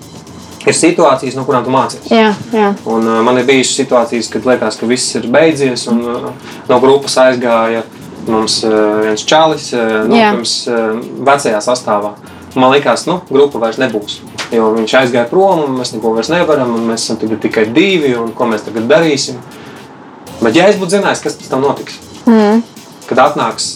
[0.66, 2.06] ir situācijas, no kurām tu mācies.
[2.10, 2.72] Jā, jā.
[2.90, 6.32] Un, uh, man ir bijušas situācijas, kad liekas, ka viss ir beidzies, un uh,
[6.70, 7.84] no grupas aizgāja
[8.26, 10.32] mums uh, viens čalis, uh, Jā.
[10.34, 10.96] pirms uh,
[11.28, 12.16] vecajā sastāvā.
[12.56, 14.22] Man liekas, ka nu, grupa vairs nebūs.
[14.54, 18.32] Jo viņš aizgāja prom, un mēs neko vairs nevaram, un mēs esam tikai divi, un
[18.34, 19.38] ko mēs tagad darīsim.
[20.42, 22.64] Bet, ja es būtu zinājis, kas pēc tam notiks, Mm.
[23.06, 23.76] kad atnāks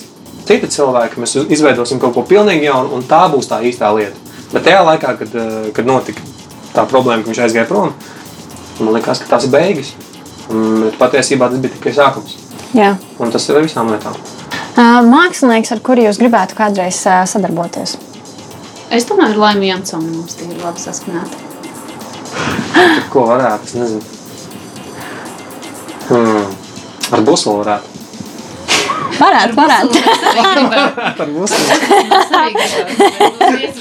[0.50, 4.18] citi cilvēki, mēs izveidosim kaut ko pilnīgi jaunu, un tā būs tā īstā lieta.
[4.50, 6.26] Bet tajā laikā, kad, uh, kad notika
[6.74, 7.93] tā problēma, ka viņš aizgāja prom,
[8.82, 9.93] man liekas, ka tas ir beigas.
[10.50, 12.38] Bet patiesībā tas bija tikai sākums.
[12.74, 12.95] jā.
[13.22, 14.16] Un tas ir ar visām lietām.
[14.80, 17.97] Mākslinieks, ar kuru jūs gribētu kādreiz sadarboties?
[18.89, 21.45] Es domāju, ka Laimija Jansona mums tie ir labi saskanēti.
[23.14, 24.02] Ko varētu, es nezinu.
[26.10, 26.47] Hmm.
[27.14, 27.99] Ar buslu varētu.
[29.20, 29.94] Varētu, varētu.
[31.10, 31.62] Ar buslu.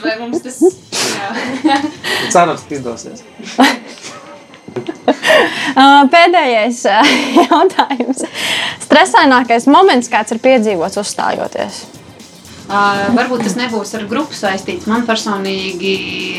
[0.02, 0.58] Vai mums tas
[2.32, 3.24] Cerams, ka izdosies.
[5.78, 7.10] Uh, pēdējais uh,
[7.48, 8.20] jautājums.
[8.84, 11.80] Stresainākais moments, kāds ir piedzīvots uzstājoties?
[12.68, 14.84] Uh, varbūt tas nebūs ar grupu saistīts.
[14.90, 15.92] Man personīgi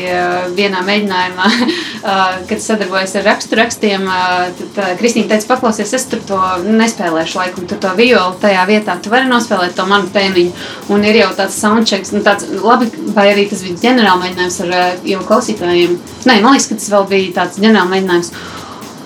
[0.06, 6.38] uh, vienā mēģinājumā, uh, kad sadarbojos ar raksturrakstiem, uh, Kristīna teica, paklausies, es tur to
[6.68, 8.94] nespēlēšu laikam, tur to violu tajā vietā.
[9.02, 10.54] Tu vari nospēlēt to manu tēmiņu.
[10.94, 14.74] Un ir jau tāds soundchecks, nu, tāds labi, vai arī tas bija ģenerāla mēģinājums ar
[14.78, 15.98] uh, jau klausītājiem.
[16.30, 18.34] Nē, man liekas, ka tas vēl bija tāds ģenerāla mēģinājums.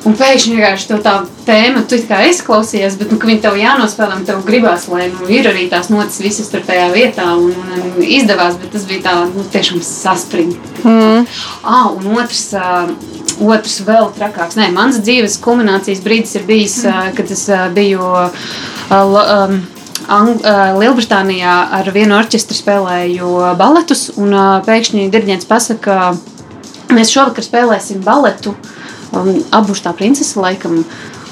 [0.05, 1.13] Un pēkšņi vienkārši tev tā
[1.47, 5.25] tēma, tu kā esi klausījies, bet nu, ka viņi tev jānospēlē, tev gribās, lai nu,
[5.33, 9.07] ir arī tās notis visas tur tajā vietā, un, un, un izdevās, bet tas bija
[9.07, 10.61] tā, nu, tiešām saspringti.
[10.85, 11.25] Mm.
[11.65, 12.93] Ah, un otrs, uh,
[13.49, 18.05] otrs vēl trakāks, nē, mans dzīves kulminācijas brīdis ir bijis, uh, kad es uh, biju
[18.05, 18.45] uh,
[18.93, 19.63] um,
[20.05, 26.11] Ang uh, Lielbritānijā ar vienu orķestru spēlēju baletus, un uh, pēkšņi diriģents pasaka,
[26.93, 28.53] mēs šovakar spēlēsim baletu.
[29.15, 30.83] Um, Abus tā princese laikam.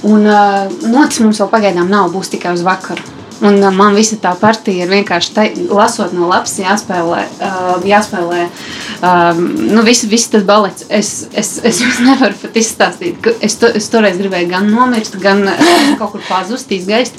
[0.02, 3.02] Un uh, notis mums vēl pagaidām nav, būs tikai uz vakaru.
[3.42, 8.44] Un uh, man visa tā partija ir vienkārši te, lasot no lapas, jāspēlē, uh, jāspēlē
[8.46, 9.40] um,
[9.72, 10.86] nu, viss, viss tas balets.
[10.90, 15.18] Es, es, es jums nevaru pat izstāstīt, ka es, to, es toreiz gribēju gan nomirst,
[15.22, 17.18] gan uh, kaut kur pazust, izgaist.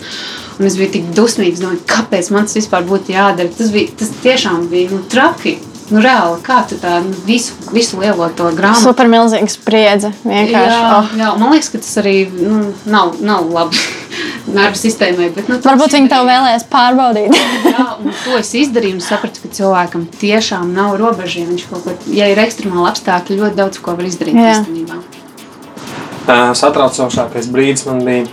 [0.59, 3.51] Un es biju tik dusmīgs, domāju, kāpēc man tas vispār būtu jādara.
[3.57, 5.57] Tas, bija, tas tiešām bija nu, traki.
[5.91, 10.13] Nu, reāli, kā tu tā visu, visu lielo to grāmatu Super milzīga spriedze.
[10.23, 10.69] Vienkārši.
[10.71, 11.09] Jā, Oh.
[11.19, 13.81] jā, man liekas, ka tas arī nu, nav, nav labi
[14.57, 15.27] nervu sistēmai.
[15.35, 17.35] Bet, nu, Varbūt viņi tev vēlējās pārbaudīt.
[17.67, 21.41] Jā, un to es izdarīju un sapratu, ka cilvēkam tiešām nav robežu.
[21.43, 25.01] ja Viņš kaut ko, ja ir ekstremāli apstākļi, ļoti daudz ko var izdarīt īstenībā.
[26.23, 28.23] Uh, satraucošākais brīdis man bija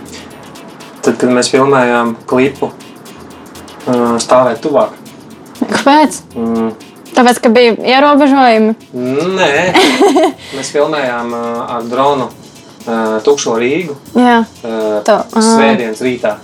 [1.03, 4.95] tad, kad mēs filmējām klipu uh, Stāvēt tuvāk.
[5.61, 6.21] Kāpēc?
[6.39, 6.71] Mm,
[7.15, 8.75] Tāpēc, ka bija ierobežojumi.
[9.37, 9.51] nē,
[10.57, 11.43] mēs filmējām uh,
[11.77, 15.47] ar dronu uh, tukšo Rīgu Jā, uh, To, ah.
[15.51, 16.37] svētdienas rītā.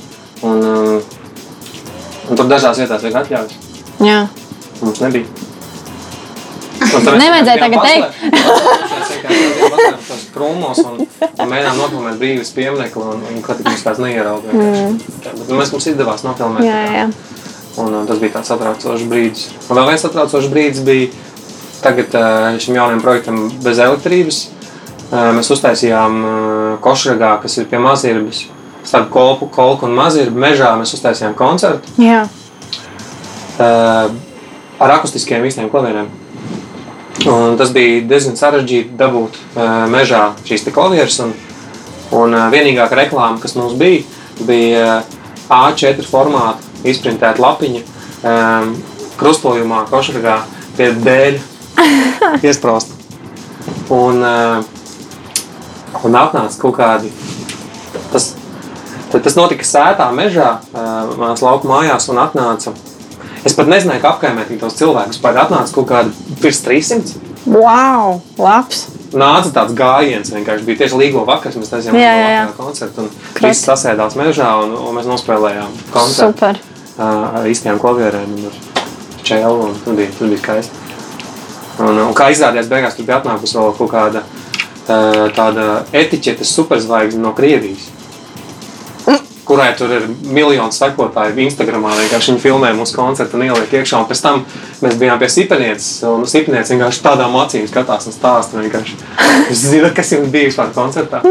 [0.45, 1.01] Un, um,
[2.27, 3.53] un tur dažās vietās vajag atļaujas.
[4.03, 4.21] jā.
[4.81, 5.25] Mums nebija.
[7.23, 8.27] Nevajadzēja tagad paslēpti
[10.07, 14.53] tos krūmos un, un mēģinājām nofilmēt brīvības pieminekli, un, un kad mums kāds neieraudzīja.
[14.53, 14.99] Mm.
[15.25, 16.67] Bet mēs mums izdevās nofilmēt.
[16.67, 17.05] Jā, jā.
[17.77, 19.49] Un, un tas bija tāds satraucošs brīdis.
[19.67, 21.11] Un vēl viens satraucošs brīdis bija
[21.83, 24.43] tagad uh, šim jaunajam projektam bez elektrības.
[25.07, 26.31] Uh, mēs uztaisījām uh,
[26.83, 28.47] Košragā, kas ir pie Mazirbas.
[28.87, 32.21] Starp kolpu, kolku un Mazirbu mežā mēs uztaisījām koncertu jā.
[33.59, 34.13] uh,
[34.79, 36.07] ar akustiskiem visiem klavieriem.
[37.27, 41.19] Un tas bija diezgan sarežģīti dabūt uh, mežā šīs klavieres.
[41.25, 41.35] Un,
[42.15, 44.05] un uh, vienīgā reklāma, kas mums bija,
[44.47, 45.17] bija uh,
[45.51, 48.73] A4 formāta izprintēta lapiņa um,
[49.17, 50.39] krustojumā, košragā
[50.77, 51.39] pie dēļa
[52.47, 52.93] iesprāsta.
[53.93, 57.13] Un, uh, un atnāca kaut kādi.
[58.11, 58.33] Tas,
[59.13, 62.75] tas notika sētā mežā, uh, manās lauku mājās, un atnāca
[63.47, 65.21] Es pat nezināju, kā apkaimēt tos cilvēkus.
[65.23, 67.13] Pat atnāca kaut kāda pirms 300.
[67.47, 68.17] Wow!
[68.41, 68.87] Labs!
[69.15, 71.55] Nāca tāds gājiens, vienkārši bija tieši līgo vakars.
[71.55, 71.71] Mēs
[72.33, 72.41] jā.
[72.57, 73.53] koncertu, un Krati.
[73.53, 76.59] visi sasēdās mežā, un, un mēs nospēlējām koncertu Super!
[76.97, 78.57] ā, ar īstiem klavierēm un
[79.23, 80.83] čēlu, un tur bija, tur bija skaisti.
[81.85, 84.99] Un, un kā izrādījās, beigās tur bija atnākusi vēl kaut kāda ā,
[85.37, 87.87] tāda etiķetes superzvaigzne no Krievijas.
[89.57, 91.95] Kurai tur ir miljoni sekotāji Instagramā.
[91.97, 94.03] Vienkārši viņi filmē mūsu koncertu un ieliek iekšā.
[94.03, 94.43] Un pēc tam
[94.83, 95.87] mēs bijām pie Sipenieces.
[96.05, 98.61] Un Sipenieces vienkārši tādām acīm skatās un stāsta.
[98.61, 98.99] vienkārši.
[99.49, 101.23] Jūs zināt, kas jums bija vispār koncertā?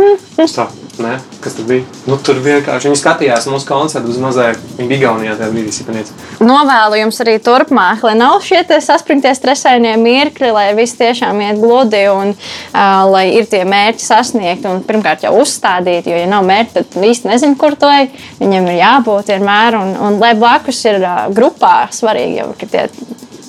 [0.43, 0.67] Tā,
[1.03, 1.85] ne, kas tur bija?
[2.09, 4.61] Nu, tur vienkārši viņi skatījās mūsu koncertu uz mazliet.
[4.79, 6.15] Viņi bija Igaunijā tajā brīdī Sipenieces.
[6.43, 11.61] Novēlu jums arī turpmāk, lai nav šie te saspringtie stresainie mirkļi, lai viss tiešām iet
[11.63, 12.81] gludi un uh,
[13.11, 16.15] lai ir tie mērķi sasniegti un pirmkārt jau uzstādīti.
[16.15, 18.11] Jo, ja nav mērķi, tad īsti nezinu, kur to ej.
[18.41, 19.79] Viņam ir jābūt vienmēr.
[19.83, 22.89] Un, un lai blakus ir uh, grupā svarīgi, jau, ka tie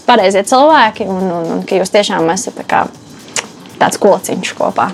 [0.07, 2.85] pareizie cilvēki un, un, un ka jūs tiešām esat tā kā,
[3.81, 4.91] tāds kociņš kopā.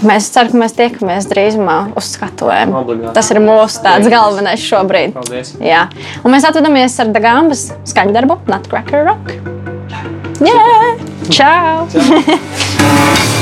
[0.00, 2.72] Mēs ceram, ka mēs tiekamies drīzumā uz skatuvēm.
[2.80, 3.12] Obligāti.
[3.18, 5.12] Tas ir mūsu tāds galvenais šobrīd.
[5.18, 5.52] Paldies!
[5.62, 5.84] Jā.
[6.24, 9.36] Un mēs atvadāmies ar Dagāmas skaņdarbu Nutcracker Rock.
[10.42, 10.66] Jā,
[11.30, 11.86] čau!